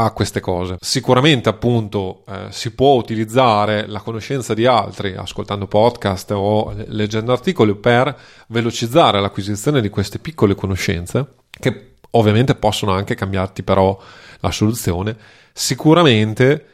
a 0.02 0.11
queste 0.11 0.40
cose. 0.40 0.76
Sicuramente, 0.80 1.48
appunto, 1.48 2.24
eh, 2.26 2.46
si 2.50 2.72
può 2.72 2.94
utilizzare 2.94 3.87
la 3.87 4.00
conoscenza 4.00 4.52
di 4.52 4.66
altri, 4.66 5.14
ascoltando 5.14 5.66
podcast 5.66 6.33
o 6.33 6.74
leggendo 6.87 7.33
articoli, 7.33 7.76
per 7.76 8.16
velocizzare 8.48 9.20
l'acquisizione 9.20 9.80
di 9.80 9.88
queste 9.90 10.18
piccole 10.18 10.54
conoscenze, 10.54 11.35
che 11.48 11.94
ovviamente 12.12 12.57
possono 12.57 12.92
anche 12.92 13.14
cambiarti 13.14 13.62
però 13.62 13.96
la 14.40 14.50
soluzione. 14.50 15.16
Sicuramente 15.52 16.66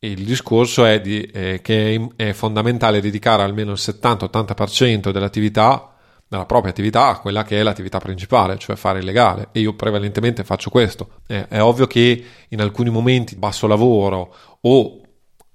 il 0.00 0.24
discorso 0.24 0.84
è 0.84 1.00
di, 1.00 1.20
eh, 1.22 1.60
che 1.60 2.08
è 2.14 2.32
fondamentale 2.32 3.00
dedicare 3.00 3.42
almeno 3.42 3.72
il 3.72 3.78
70-80% 3.80 5.10
dell'attività 5.10 5.94
della 6.28 6.44
propria 6.44 6.70
attività 6.70 7.08
a 7.08 7.18
quella 7.18 7.42
che 7.42 7.58
è 7.58 7.62
l'attività 7.62 7.98
principale, 7.98 8.58
cioè 8.58 8.76
fare 8.76 8.98
il 8.98 9.04
legale. 9.04 9.48
E 9.52 9.60
io 9.60 9.74
prevalentemente 9.74 10.44
faccio 10.44 10.70
questo. 10.70 11.20
Eh, 11.26 11.48
è 11.48 11.60
ovvio 11.62 11.86
che 11.86 12.24
in 12.48 12.60
alcuni 12.60 12.90
momenti 12.90 13.34
basso 13.36 13.66
lavoro 13.66 14.34
o 14.60 15.00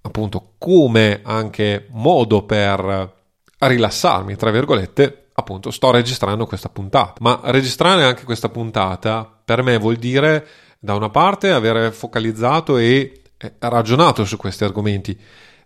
appunto 0.01 0.55
come 0.57 1.21
anche 1.23 1.87
modo 1.91 2.43
per 2.43 3.21
rilassarmi, 3.59 4.35
tra 4.35 4.51
virgolette, 4.51 5.29
appunto 5.33 5.71
sto 5.71 5.91
registrando 5.91 6.45
questa 6.45 6.69
puntata. 6.69 7.13
Ma 7.19 7.39
registrare 7.45 8.03
anche 8.03 8.23
questa 8.23 8.49
puntata 8.49 9.29
per 9.45 9.61
me 9.61 9.77
vuol 9.77 9.95
dire 9.95 10.45
da 10.79 10.95
una 10.95 11.09
parte 11.09 11.51
avere 11.51 11.91
focalizzato 11.91 12.77
e 12.77 13.21
eh, 13.37 13.53
ragionato 13.59 14.25
su 14.25 14.37
questi 14.37 14.63
argomenti, 14.63 15.17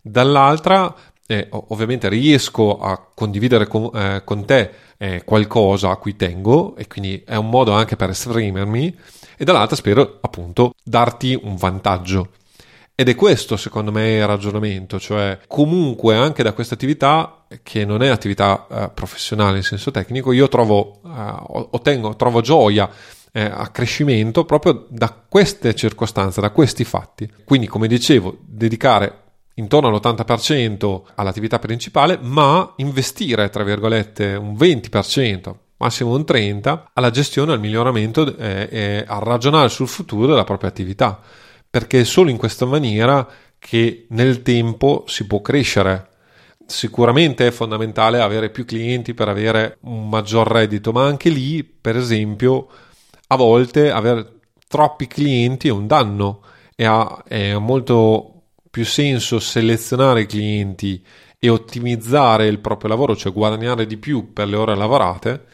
dall'altra 0.02 0.93
eh, 1.28 1.48
ovviamente 1.52 2.10
riesco 2.10 2.80
a 2.80 3.00
condividere 3.13 3.68
con, 3.68 3.90
eh, 3.94 4.22
con 4.24 4.46
te 4.46 4.72
eh, 4.98 5.24
qualcosa 5.24 5.92
a 5.92 5.98
cui 5.98 6.16
tengo 6.16 6.76
e 6.76 6.88
quindi 6.88 7.22
è 7.26 7.36
un 7.36 7.50
modo 7.50 7.74
anche 7.74 7.96
per 7.96 8.10
esprimermi 8.10 8.98
e 9.38 9.44
dall'altra 9.46 9.76
spero 9.76 10.18
appunto 10.22 10.74
darti 10.84 11.40
un 11.42 11.56
vantaggio. 11.56 12.30
Ed 12.96 13.10
è 13.10 13.16
questo 13.16 13.58
secondo 13.58 13.92
me 13.92 14.13
il 14.13 14.26
ragionamento, 14.26 15.00
cioè 15.00 15.38
comunque 15.48 16.16
anche 16.16 16.42
da 16.42 16.54
questa 16.54 16.74
attività 16.74 17.46
che 17.62 17.86
non 17.86 18.02
è 18.02 18.08
attività 18.08 18.66
eh, 18.70 18.90
professionale 18.92 19.58
in 19.58 19.63
senso 19.63 19.92
tecnico, 19.92 20.32
io 20.32 20.48
trovo, 20.48 21.02
eh, 21.06 21.34
ottengo, 21.72 22.16
trovo 22.16 22.42
gioia 22.42 22.90
eh, 23.32 23.44
accrescimento 23.44 24.46
proprio 24.46 24.88
da 24.90 25.13
queste 25.30 25.76
circostanze, 25.76 26.42
da 26.42 26.50
questi 26.50 26.84
fatti. 26.84 27.32
Quindi, 27.46 27.68
come 27.68 27.88
dicevo, 27.88 28.36
dedicare 28.44 29.26
intorno 29.58 29.89
all'80% 29.89 31.02
all'attività 31.15 31.60
principale, 31.60 32.17
ma 32.22 32.74
investire, 32.78 33.50
tra 33.50 33.63
virgolette, 33.63 34.36
un 34.36 34.54
20%, 34.54 35.54
massimo 35.78 36.15
un 36.15 36.24
30% 36.28 36.84
alla 36.93 37.10
gestione, 37.10 37.54
al 37.54 37.60
miglioramento 37.60 38.36
e, 38.38 38.67
e 38.70 39.06
a 39.06 39.20
ragionare 39.20 39.70
sul 39.70 39.88
futuro 39.88 40.28
della 40.28 40.43
propria 40.43 40.70
attività, 40.70 41.20
perché 41.70 42.02
è 42.02 42.04
solo 42.04 42.30
in 42.30 42.38
questa 42.38 42.65
maniera 42.65 43.28
che 43.60 44.06
nel 44.10 44.41
tempo 44.41 45.04
si 45.08 45.26
può 45.26 45.41
crescere. 45.41 46.10
Sicuramente 46.65 47.48
è 47.48 47.52
fondamentale 47.52 48.20
avere 48.20 48.50
più 48.50 48.65
clienti 48.65 49.13
per 49.13 49.30
avere 49.30 49.78
un 49.82 50.10
maggior 50.10 50.48
reddito, 50.48 50.91
ma 50.91 51.06
anche 51.06 51.30
lì, 51.30 51.63
per 51.63 51.96
esempio, 51.96 52.67
a 53.28 53.36
volte 53.36 53.89
avere 53.89 54.34
troppi 54.67 55.08
clienti 55.08 55.70
è 55.70 55.72
un 55.72 55.88
danno 55.88 56.41
e 56.76 56.86
ha, 56.86 57.24
è 57.26 57.56
molto 57.56 58.37
più 58.78 58.86
senso 58.86 59.40
selezionare 59.40 60.22
i 60.22 60.26
clienti 60.28 61.04
e 61.40 61.50
ottimizzare 61.50 62.46
il 62.46 62.60
proprio 62.60 62.90
lavoro, 62.90 63.16
cioè 63.16 63.34
guadagnare 63.34 63.88
di 63.88 63.98
più 63.98 64.34
per 64.34 64.48
le 64.48 64.56
ore 64.56 64.76
lavorate, 64.76 65.46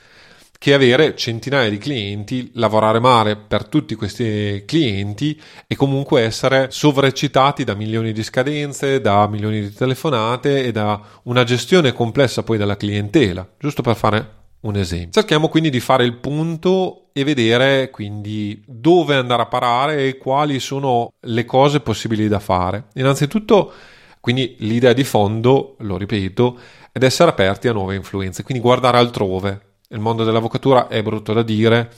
che 0.60 0.74
avere 0.74 1.16
centinaia 1.16 1.70
di 1.70 1.78
clienti, 1.78 2.52
lavorare 2.56 3.00
male 3.00 3.38
per 3.38 3.70
tutti 3.70 3.96
questi 3.96 4.64
clienti 4.68 5.42
e 5.66 5.78
comunque 5.78 6.24
essere 6.24 6.68
sovraccitati 6.70 7.64
da 7.64 7.76
milioni 7.76 8.12
di 8.12 8.24
scadenze, 8.24 9.00
da 9.00 9.26
milioni 9.30 9.62
di 9.62 9.74
telefonate 9.74 10.66
e 10.66 10.74
da 10.74 11.02
una 11.24 11.46
gestione 11.46 11.94
complessa 11.94 12.44
poi 12.44 12.58
della 12.58 12.76
clientela, 12.76 13.50
giusto 13.58 13.82
per 13.82 13.96
fare 13.96 14.43
un 14.64 14.76
esempio. 14.76 15.12
Cerchiamo 15.12 15.50
quindi 15.50 15.70
di 15.70 15.80
fare 15.80 16.04
il 16.04 16.16
punto 16.16 17.06
e 17.14 17.24
vedere 17.24 17.90
quindi 17.90 18.62
dove 18.66 19.16
andare 19.16 19.44
a 19.44 19.48
parare 19.48 20.08
e 20.08 20.18
quali 20.18 20.60
sono 20.60 21.14
le 21.20 21.46
cose 21.46 21.80
possibili 21.80 22.28
da 22.28 22.40
fare. 22.40 22.86
Innanzitutto, 22.94 23.72
quindi 24.20 24.56
l'idea 24.60 24.94
di 24.94 25.04
fondo, 25.04 25.76
lo 25.80 25.98
ripeto, 25.98 26.58
è 26.92 27.00
di 27.00 27.06
essere 27.06 27.30
aperti 27.30 27.68
a 27.68 27.74
nuove 27.74 27.96
influenze, 27.96 28.44
quindi 28.44 28.64
guardare 28.64 28.98
altrove. 28.98 29.76
Il 29.90 30.00
mondo 30.00 30.24
dell'avvocatura 30.24 30.88
è 30.88 31.04
brutto 31.04 31.34
da 31.34 31.44
dire, 31.44 31.92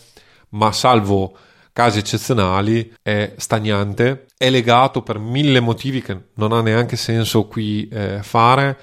ma 0.50 0.72
salvo 0.72 1.38
casi 1.72 2.00
eccezionali 2.00 2.94
è 3.02 3.34
stagnante, 3.38 4.28
è 4.38 4.50
legato 4.50 5.02
per 5.02 5.20
mille 5.20 5.60
motivi 5.60 6.02
che 6.02 6.18
non 6.36 6.54
ha 6.54 6.62
neanche 6.62 6.96
senso 6.96 7.48
qui 7.48 7.88
eh, 7.90 8.20
fare 8.22 8.78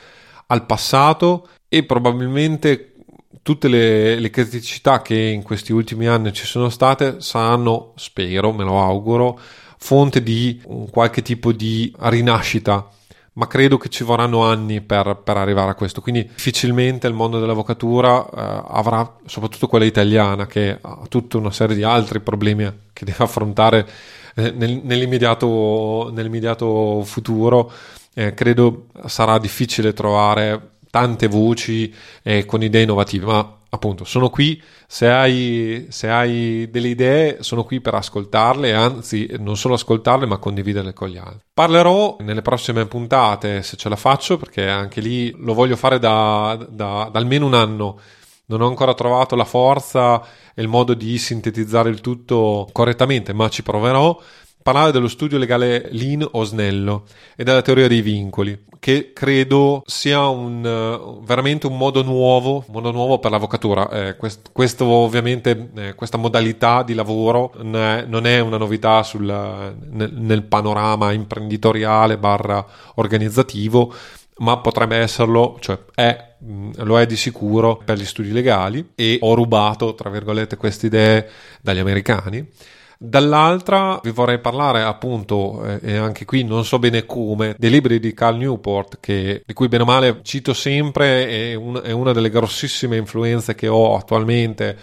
al 0.46 0.66
passato 0.66 1.48
e 1.68 1.84
probabilmente 1.84 2.91
tutte 3.42 3.68
le, 3.68 4.18
le, 4.18 4.30
criticità 4.30 5.02
che 5.02 5.16
in 5.16 5.42
questi 5.42 5.72
ultimi 5.72 6.06
anni 6.06 6.32
ci 6.32 6.46
sono 6.46 6.68
state 6.68 7.20
saranno, 7.20 7.92
spero, 7.96 8.52
me 8.52 8.64
lo 8.64 8.80
auguro, 8.80 9.38
fonte 9.78 10.22
di 10.22 10.60
un 10.66 10.88
qualche 10.88 11.22
tipo 11.22 11.52
di 11.52 11.92
rinascita, 11.98 12.88
ma 13.34 13.46
credo 13.48 13.78
che 13.78 13.88
ci 13.88 14.04
vorranno 14.04 14.44
anni 14.44 14.80
per, 14.80 15.20
per 15.24 15.36
arrivare 15.36 15.70
a 15.70 15.74
questo. 15.74 16.00
Quindi 16.00 16.22
difficilmente 16.24 17.06
il 17.08 17.14
mondo 17.14 17.40
dell'avvocatura 17.40 18.24
eh, 18.24 18.62
avrà, 18.68 19.16
soprattutto 19.26 19.66
quella 19.66 19.86
italiana, 19.86 20.46
che 20.46 20.78
ha 20.80 21.00
tutta 21.08 21.38
una 21.38 21.50
serie 21.50 21.74
di 21.74 21.82
altri 21.82 22.20
problemi 22.20 22.70
che 22.92 23.04
deve 23.04 23.24
affrontare 23.24 23.88
eh, 24.36 24.50
nel, 24.52 24.80
nell'immediato, 24.84 26.10
nell'immediato, 26.12 27.02
futuro. 27.02 27.72
Eh, 28.14 28.34
credo 28.34 28.88
sarà 29.06 29.38
difficile 29.38 29.94
trovare 29.94 30.72
tante 30.92 31.26
voci 31.26 31.90
eh, 32.22 32.44
con 32.44 32.62
idee 32.62 32.82
innovative, 32.82 33.24
ma 33.24 33.56
appunto 33.70 34.04
sono 34.04 34.28
qui, 34.28 34.62
se 34.86 35.08
hai, 35.08 35.86
se 35.88 36.10
hai 36.10 36.68
delle 36.70 36.88
idee 36.88 37.38
sono 37.40 37.64
qui 37.64 37.80
per 37.80 37.94
ascoltarle, 37.94 38.74
anzi 38.74 39.26
non 39.38 39.56
solo 39.56 39.72
ascoltarle 39.72 40.26
ma 40.26 40.36
condividerle 40.36 40.92
con 40.92 41.08
gli 41.08 41.16
altri. 41.16 41.40
Parlerò 41.54 42.18
nelle 42.20 42.42
prossime 42.42 42.84
puntate 42.84 43.62
se 43.62 43.78
ce 43.78 43.88
la 43.88 43.96
faccio 43.96 44.36
perché 44.36 44.68
anche 44.68 45.00
lì 45.00 45.34
lo 45.38 45.54
voglio 45.54 45.76
fare 45.76 45.98
da, 45.98 46.58
da, 46.68 47.08
da 47.10 47.18
almeno 47.18 47.46
un 47.46 47.54
anno. 47.54 47.98
Non 48.44 48.60
ho 48.60 48.68
ancora 48.68 48.92
trovato 48.92 49.34
la 49.34 49.46
forza 49.46 50.22
e 50.54 50.60
il 50.60 50.68
modo 50.68 50.92
di 50.92 51.16
sintetizzare 51.16 51.88
il 51.88 52.02
tutto 52.02 52.68
correttamente, 52.70 53.32
ma 53.32 53.48
ci 53.48 53.62
proverò 53.62 54.20
parlare 54.62 54.92
dello 54.92 55.08
studio 55.08 55.38
legale 55.38 55.88
Lean 55.90 56.26
o 56.30 56.44
snello 56.44 57.04
e 57.36 57.44
della 57.44 57.62
teoria 57.62 57.88
dei 57.88 58.00
vincoli, 58.00 58.64
che 58.78 59.12
credo 59.12 59.82
sia 59.86 60.28
un, 60.28 60.64
uh, 60.64 61.22
veramente 61.24 61.66
un 61.66 61.76
modo 61.76 62.02
nuovo, 62.02 62.64
modo 62.68 62.90
nuovo 62.90 63.18
per 63.18 63.30
l'avvocatura. 63.30 63.88
Eh, 63.90 64.16
quest, 64.16 64.50
questo 64.52 64.86
ovviamente, 64.86 65.70
eh, 65.76 65.94
questa 65.94 66.16
modalità 66.16 66.82
di 66.82 66.94
lavoro 66.94 67.52
non 67.62 67.76
è, 67.76 68.04
non 68.06 68.26
è 68.26 68.40
una 68.40 68.56
novità 68.56 69.02
sul, 69.02 69.24
nel, 69.24 70.12
nel 70.12 70.42
panorama 70.44 71.12
imprenditoriale 71.12 72.18
barra 72.18 72.64
organizzativo, 72.94 73.92
ma 74.38 74.58
potrebbe 74.58 74.96
esserlo, 74.96 75.56
cioè 75.60 75.78
è, 75.94 76.34
lo 76.76 76.98
è 76.98 77.06
di 77.06 77.16
sicuro 77.16 77.80
per 77.84 77.98
gli 77.98 78.04
studi 78.04 78.32
legali 78.32 78.92
e 78.94 79.18
ho 79.20 79.34
rubato, 79.34 79.94
tra 79.94 80.10
virgolette, 80.10 80.56
queste 80.56 80.86
idee 80.86 81.28
dagli 81.60 81.78
americani 81.78 82.48
Dall'altra 83.04 83.98
vi 84.00 84.12
vorrei 84.12 84.38
parlare 84.38 84.82
appunto, 84.82 85.64
eh, 85.64 85.80
e 85.82 85.96
anche 85.96 86.24
qui 86.24 86.44
non 86.44 86.64
so 86.64 86.78
bene 86.78 87.04
come, 87.04 87.56
dei 87.58 87.68
libri 87.68 87.98
di 87.98 88.14
Cal 88.14 88.36
Newport, 88.36 88.98
che, 89.00 89.42
di 89.44 89.52
cui 89.54 89.66
bene 89.66 89.82
o 89.82 89.86
male 89.86 90.20
cito 90.22 90.54
sempre, 90.54 91.26
è, 91.26 91.54
un, 91.54 91.80
è 91.82 91.90
una 91.90 92.12
delle 92.12 92.30
grossissime 92.30 92.96
influenze 92.96 93.56
che 93.56 93.66
ho 93.66 93.96
attualmente 93.96 94.78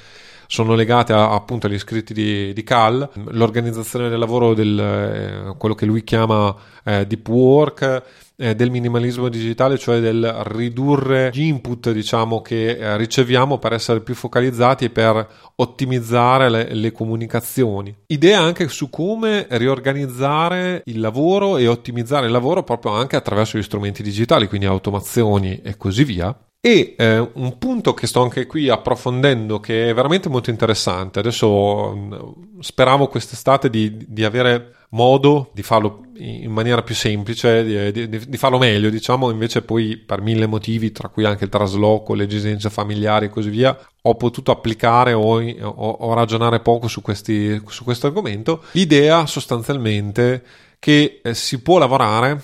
sono 0.47 0.75
legate 0.75 1.13
a, 1.13 1.31
appunto 1.31 1.67
agli 1.67 1.79
scritti 1.79 2.13
di, 2.13 2.51
di 2.51 2.63
Cal, 2.63 3.09
l'organizzazione 3.27 4.09
del 4.09 4.19
lavoro, 4.19 4.53
del, 4.53 4.77
eh, 4.77 5.55
quello 5.57 5.75
che 5.75 5.85
lui 5.85 6.03
chiama 6.03 6.53
eh, 6.83 7.07
deep 7.07 7.25
work, 7.29 8.03
eh, 8.39 8.55
del 8.55 8.71
minimalismo 8.71 9.27
digitale, 9.27 9.77
cioè 9.77 9.99
del 9.99 10.25
ridurre 10.45 11.29
gli 11.33 11.41
input 11.41 11.91
diciamo, 11.91 12.41
che 12.41 12.77
eh, 12.77 12.97
riceviamo 12.97 13.57
per 13.57 13.73
essere 13.73 13.99
più 13.99 14.15
focalizzati 14.15 14.85
e 14.85 14.89
per 14.89 15.27
ottimizzare 15.55 16.49
le, 16.49 16.73
le, 16.73 16.91
comunicazioni. 16.93 17.93
Idea 18.07 18.39
anche 18.39 18.69
su 18.69 18.89
come 18.89 19.45
riorganizzare 19.49 20.83
il 20.85 21.01
lavoro 21.01 21.57
e 21.57 21.67
ottimizzare 21.67 22.27
il 22.27 22.31
lavoro 22.31 22.63
proprio 22.63 22.93
anche 22.93 23.17
attraverso 23.17 23.57
gli 23.57 23.63
strumenti 23.63 24.01
digitali, 24.01 24.47
quindi 24.47 24.67
automazioni 24.67 25.59
e 25.61 25.75
così 25.75 26.05
via. 26.05 26.35
E 26.61 26.95
eh, 26.97 27.19
un 27.19 27.57
punto 27.57 27.93
che 27.93 28.05
sto 28.05 28.21
anche 28.21 28.45
qui 28.45 28.67
approfondendo 28.67 29.61
che 29.61 29.89
è 29.89 29.93
veramente 29.93 30.27
molto 30.27 30.49
interessante, 30.49 31.19
adesso 31.19 31.95
mm, 31.95 32.13
speravo 32.59 33.07
quest'estate 33.07 33.69
di, 33.69 34.05
di 34.05 34.25
avere 34.25 34.75
modo 34.89 35.51
di 35.53 35.63
farlo 35.63 36.03
in 36.15 36.51
maniera 36.51 36.81
più 36.83 36.95
semplice, 36.95 37.63
di, 37.63 38.09
di, 38.09 38.27
di, 38.27 38.37
farlo 38.37 38.57
meglio, 38.57 38.89
diciamo, 38.89 39.29
invece 39.29 39.61
poi 39.61 39.95
per 39.95 40.19
mille 40.19 40.47
motivi, 40.47 40.91
tra 40.91 41.07
cui 41.07 41.23
anche 41.23 41.45
il 41.45 41.49
trasloco, 41.49 42.13
le 42.13 42.25
esigenze 42.25 42.69
familiari 42.69 43.27
e 43.27 43.29
così 43.29 43.49
via, 43.49 43.77
ho 44.01 44.15
potuto 44.15 44.51
applicare 44.51 45.13
o, 45.13 45.41
o, 45.41 45.89
o 45.91 46.13
ragionare 46.13 46.59
poco 46.59 46.89
su, 46.89 47.01
questi, 47.01 47.61
su 47.67 47.85
questo 47.85 48.07
argomento. 48.07 48.63
L'idea 48.73 49.25
sostanzialmente 49.27 50.43
che 50.77 51.21
eh, 51.23 51.33
si 51.33 51.61
può 51.61 51.77
lavorare 51.77 52.41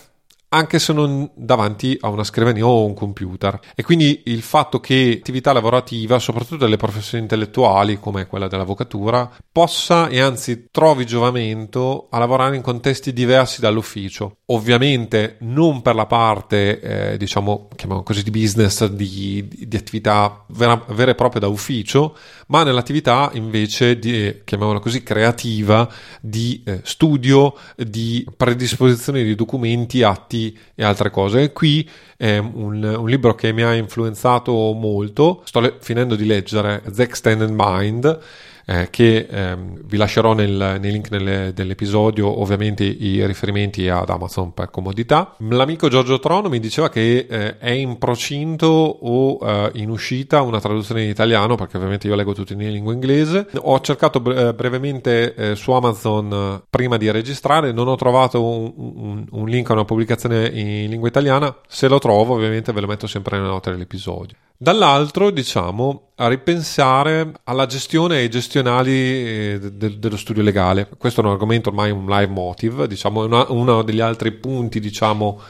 anche 0.56 0.80
se 0.80 0.94
non 0.94 1.30
davanti 1.36 1.98
a 2.00 2.08
una 2.08 2.24
scrivania 2.24 2.66
o 2.66 2.86
un 2.86 2.94
computer. 2.94 3.60
E 3.76 3.84
quindi 3.84 4.24
il 4.26 4.42
fatto 4.42 4.80
che 4.80 5.16
l'attività 5.16 5.52
lavorativa, 5.52 6.18
soprattutto 6.18 6.64
delle 6.64 6.78
professioni 6.78 7.24
intellettuali 7.24 8.00
come 8.00 8.26
quella 8.26 8.48
dell'avvocatura, 8.48 9.30
possa 9.52 10.08
e 10.08 10.22
anzi 10.22 10.68
trovi 10.72 11.06
giovamento 11.06 12.08
a 12.10 12.20
lavorare 12.20 12.56
in 12.56 12.62
contesti 12.62 13.12
diversi 13.12 13.60
dall'ufficio. 13.60 14.38
Ovviamente 14.48 15.38
non 15.42 15.82
per 15.82 15.96
la 15.96 16.06
parte, 16.06 16.80
eh, 16.80 17.18
diciamo, 17.18 17.68
chiamiamo 17.76 18.04
così, 18.04 18.24
di 18.24 18.32
business, 18.32 18.86
di, 18.86 19.46
di 19.50 19.76
attività 19.76 20.46
vera, 20.48 20.82
vera, 20.90 21.12
e 21.12 21.16
propria 21.16 21.42
da 21.42 21.48
ufficio, 21.48 22.16
ma 22.48 22.64
nell'attività 22.64 23.30
invece 23.34 24.00
di, 24.00 24.42
chiamiamola 24.46 24.80
così, 24.80 25.04
creativa, 25.04 25.90
di 26.22 26.64
eh, 26.66 26.80
studio, 26.84 27.56
di 27.76 28.26
predisposizione 28.38 29.24
di 29.24 29.36
documenti, 29.36 30.02
atti 30.02 30.45
e 30.76 30.84
altre 30.84 31.10
cose. 31.10 31.52
Qui 31.52 31.90
è 32.18 32.38
un, 32.38 32.84
un, 32.84 33.08
libro 33.08 33.36
che 33.36 33.52
mi 33.54 33.64
ha 33.64 33.74
influenzato 33.74 34.52
molto. 34.74 35.42
Sto 35.46 35.60
le- 35.60 35.78
finendo 35.80 36.16
di 36.16 36.26
leggere 36.26 36.82
The 36.90 37.04
Extended 37.04 37.52
Mind 37.54 38.20
eh, 38.66 38.90
che 38.90 39.28
ehm, 39.30 39.82
vi 39.84 39.98
lascerò 39.98 40.34
nel, 40.34 40.78
nei 40.80 40.92
link 40.92 41.12
nelle, 41.12 41.54
dell'episodio 41.54 42.42
ovviamente 42.42 42.84
i 42.84 43.26
riferimenti 43.26 43.88
ad 43.88 44.10
Amazon 44.10 44.54
per 44.54 44.72
comodità. 44.72 45.36
L'amico 45.40 45.88
Giorgio 45.88 46.20
Trono 46.20 46.50
mi 46.50 46.60
diceva 46.60 46.90
che 46.90 47.28
eh, 47.30 47.58
è 47.58 47.70
in 47.70 47.98
procinto 47.98 48.68
o 48.68 49.40
eh, 49.42 49.72
in 49.76 49.90
uscita 49.90 50.42
una 50.42 50.60
traduzione 50.60 51.04
in 51.04 51.10
italiano 51.10 51.56
perché 51.56 51.78
ovviamente 51.78 52.08
io 52.08 52.16
leggo 52.16 52.34
tutto 52.34 52.54
in 52.54 52.60
lingua 52.60 52.94
inglese. 52.94 53.48
Ho 53.58 53.80
cercato 53.82 54.20
bre- 54.20 54.50
eh, 54.50 54.54
brevemente 54.54 55.34
eh, 55.36 55.56
su 55.56 55.72
Amazon 55.72 56.32
eh, 56.32 56.64
prima 56.70 56.98
di 56.98 57.10
registrare, 57.12 57.72
non 57.72 57.88
ho 57.88 57.96
trovato 57.96 58.44
un, 58.44 58.74
un, 58.76 59.26
un 59.30 59.48
link 59.48 59.70
a 59.70 59.74
una 59.74 59.86
pubblicazione 59.86 60.48
in 60.48 60.90
lingua 60.90 61.08
italiana. 61.08 61.56
Se 61.68 61.88
lo 61.88 62.00
trovo 62.00 62.34
ovviamente 62.34 62.72
ve 62.72 62.82
lo 62.82 62.88
metto 62.88 63.08
sempre 63.08 63.38
nelle 63.38 63.50
note 63.50 63.72
dell'episodio. 63.72 64.36
Dall'altro, 64.58 65.32
diciamo, 65.32 66.05
a 66.16 66.28
ripensare 66.28 67.34
alla 67.44 67.66
gestione 67.66 68.18
e 68.18 68.22
ai 68.22 68.30
gestionali 68.30 68.92
eh, 68.92 69.60
de- 69.74 70.00
dello 70.00 70.18
studio 70.18 70.44
legale. 70.44 70.88
Questo 70.98 71.22
è 71.22 71.26
un 71.26 71.32
argomento 71.32 71.70
ormai 71.70 71.92
un 71.92 72.06
live 72.06 72.32
motive, 72.32 72.88
diciamo, 72.88 73.26
è 73.26 73.46
uno 73.50 73.82
degli 73.82 74.00
altri 74.00 74.32
punti, 74.32 74.80
diciamo, 74.80 75.42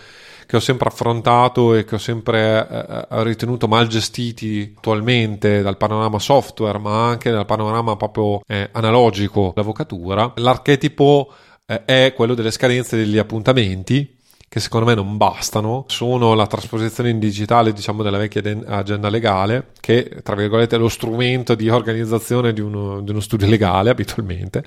che 0.47 0.55
ho 0.55 0.59
sempre 0.59 0.89
affrontato 0.89 1.73
e 1.75 1.85
che 1.85 1.95
ho 1.95 1.99
sempre 1.99 2.67
eh, 2.67 3.07
eh, 3.17 3.23
ritenuto 3.23 3.67
mal 3.67 3.87
gestiti 3.87 4.73
attualmente 4.77 5.61
dal 5.61 5.77
panorama 5.77 6.19
software, 6.19 6.79
ma 6.79 7.07
anche 7.09 7.31
dal 7.31 7.45
panorama 7.45 7.95
proprio 7.95 8.41
eh, 8.47 8.69
analogico 8.71 9.51
dell'avvocatura. 9.53 10.33
L'archetipo 10.37 11.31
eh, 11.65 11.85
è 11.85 12.13
quello 12.15 12.33
delle 12.33 12.51
scadenze 12.51 12.95
degli 12.95 13.17
appuntamenti 13.17 14.14
che 14.55 14.61
secondo 14.61 14.85
me 14.85 14.93
non 14.93 15.17
bastano, 15.17 15.83
sono 15.89 16.33
la 16.33 16.47
trasposizione 16.47 17.09
in 17.09 17.19
digitale, 17.19 17.73
diciamo, 17.73 18.03
della 18.03 18.17
vecchia 18.17 18.41
agenda 18.67 19.09
legale, 19.09 19.71
che 19.81 20.21
tra 20.23 20.33
virgolette 20.33 20.77
è 20.77 20.79
lo 20.79 20.87
strumento 20.87 21.55
di 21.55 21.67
organizzazione 21.67 22.53
di 22.53 22.61
uno, 22.61 23.01
di 23.01 23.11
uno 23.11 23.19
studio 23.19 23.49
legale 23.49 23.89
abitualmente 23.91 24.63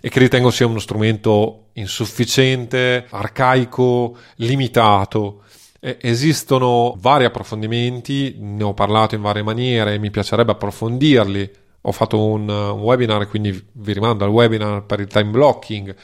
e 0.00 0.08
che 0.08 0.18
ritengo 0.18 0.50
sia 0.50 0.66
uno 0.66 0.78
strumento 0.78 1.64
insufficiente, 1.74 3.04
arcaico, 3.10 4.16
limitato. 4.36 5.42
Esistono 5.78 6.96
vari 6.98 7.26
approfondimenti, 7.26 8.36
ne 8.38 8.62
ho 8.62 8.72
parlato 8.72 9.14
in 9.14 9.20
varie 9.20 9.42
maniere, 9.42 9.98
mi 9.98 10.10
piacerebbe 10.10 10.52
approfondirli. 10.52 11.50
Ho 11.82 11.92
fatto 11.92 12.18
un, 12.18 12.48
un 12.48 12.80
webinar, 12.80 13.28
quindi 13.28 13.62
vi 13.72 13.92
rimando 13.92 14.24
al 14.24 14.30
webinar 14.30 14.84
per 14.84 15.00
il 15.00 15.08
time 15.08 15.28
blocking 15.28 15.94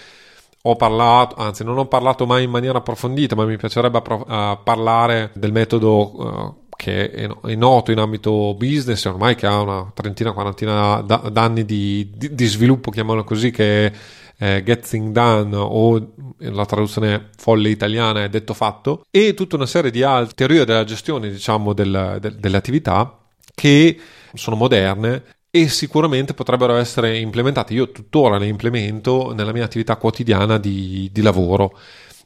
ho 0.63 0.77
parlato, 0.77 1.37
anzi 1.37 1.65
non 1.65 1.79
ho 1.79 1.87
parlato 1.87 2.27
mai 2.27 2.45
in 2.45 2.51
maniera 2.51 2.79
approfondita, 2.79 3.37
ma 3.37 3.45
mi 3.45 3.57
piacerebbe 3.57 3.99
appro- 3.99 4.25
uh, 4.27 4.59
parlare 4.63 5.31
del 5.35 5.53
metodo 5.53 6.13
uh, 6.17 6.67
che 6.79 7.11
è, 7.11 7.29
è, 7.29 7.55
noto 7.55 7.91
in 7.91 7.99
ambito 7.99 8.55
business, 8.55 9.05
ormai 9.05 9.35
che 9.35 9.47
ha 9.47 9.61
una 9.61 9.91
trentina, 9.95 10.33
quarantina 10.33 11.01
d- 11.01 11.31
d'anni 11.31 11.65
di, 11.65 12.11
di, 12.15 12.35
di, 12.35 12.47
sviluppo, 12.47 12.91
chiamiamolo 12.91 13.25
così, 13.25 13.51
che 13.51 13.87
è 13.87 13.93
eh, 14.39 14.63
Getting 14.63 15.13
Done 15.13 15.57
o 15.57 16.13
la 16.39 16.67
traduzione 16.67 17.31
folle 17.37 17.71
italiana 17.71 18.23
è 18.23 18.29
detto 18.29 18.55
fatto, 18.55 19.05
e 19.11 19.35
tutta 19.35 19.57
una 19.57 19.67
serie 19.67 19.91
di 19.91 20.03
altre 20.03 20.35
teorie 20.35 20.65
della 20.65 20.85
gestione, 20.85 21.31
diciamo, 21.31 21.73
del, 21.73 22.19
del, 22.21 22.37
delle 22.37 22.57
attività 22.57 23.19
che 23.55 23.99
sono 24.35 24.55
moderne 24.55 25.23
e 25.51 25.68
sicuramente 25.68 26.34
potrebbero 26.34 26.76
essere 26.76 27.18
implementate. 27.18 27.74
Io 27.74 27.90
tuttora 27.90 28.38
le 28.38 28.46
implemento 28.46 29.32
nella 29.34 29.53
mia 29.53 29.64
attività 29.64 29.96
quotidiana 29.96 30.59
di, 30.59 31.09
di 31.12 31.22
lavoro 31.22 31.78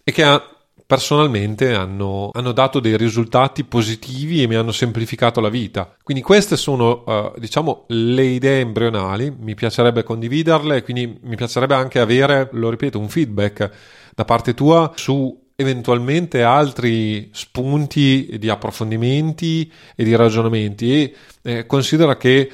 e 0.02 0.10
che 0.12 0.24
ha, 0.24 0.42
personalmente 0.84 1.72
hanno, 1.72 2.30
hanno, 2.32 2.52
dato 2.52 2.80
dei 2.80 2.96
risultati 2.96 3.64
positivi 3.64 4.42
e 4.42 4.46
mi 4.46 4.56
hanno 4.56 4.72
semplificato 4.72 5.40
la 5.40 5.48
vita. 5.48 5.94
Quindi 6.02 6.22
queste 6.22 6.56
sono, 6.56 7.04
uh, 7.06 7.38
diciamo, 7.38 7.84
le 7.88 8.24
idee 8.24 8.60
embrionali, 8.60 9.34
mi 9.36 9.54
piacerebbe 9.54 10.02
condividerle 10.02 10.82
quindi 10.82 11.18
mi 11.22 11.36
piacerebbe 11.36 11.74
anche 11.74 12.00
avere, 12.00 12.48
lo 12.52 12.68
ripeto, 12.70 12.98
un 12.98 13.08
feedback 13.08 13.70
da 14.14 14.24
parte 14.24 14.52
tua 14.52 14.92
su 14.94 15.40
eventualmente 15.54 16.42
altri 16.42 17.30
spunti 17.32 18.36
di 18.38 18.48
approfondimenti 18.48 19.70
e 19.94 20.04
di 20.04 20.14
ragionamenti 20.14 20.92
e 20.92 21.14
eh, 21.42 21.66
considera 21.66 22.16
che 22.16 22.50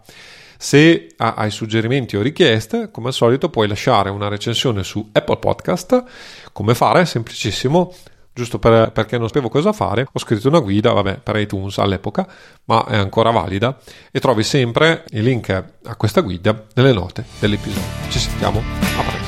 Se 0.58 1.14
hai 1.18 1.52
suggerimenti 1.52 2.18
o 2.18 2.22
richieste, 2.22 2.90
come 2.92 3.08
al 3.08 3.14
solito 3.14 3.50
puoi 3.50 3.68
lasciare 3.68 4.10
una 4.10 4.28
recensione 4.28 4.84
su 4.84 5.10
Apple 5.12 5.38
Podcast. 5.38 6.04
Come 6.52 6.76
fare? 6.76 7.06
Semplicissimo 7.06 7.94
giusto 8.36 8.60
per, 8.60 8.92
perché 8.92 9.18
non 9.18 9.28
sapevo 9.28 9.48
cosa 9.48 9.72
fare, 9.72 10.06
ho 10.12 10.20
scritto 10.20 10.50
una 10.50 10.60
guida, 10.60 10.92
vabbè, 10.92 11.20
per 11.20 11.38
iTunes 11.38 11.78
all'epoca, 11.78 12.28
ma 12.66 12.86
è 12.86 12.98
ancora 12.98 13.32
valida 13.32 13.80
e 14.12 14.20
trovi 14.20 14.44
sempre 14.44 15.06
il 15.12 15.24
link 15.24 15.50
a 15.50 15.96
questa 15.96 16.20
guida 16.20 16.66
nelle 16.74 16.92
note 16.92 17.24
dell'episodio. 17.40 18.10
Ci 18.10 18.20
sentiamo 18.20 18.60
a 18.60 19.04
presto. 19.04 19.25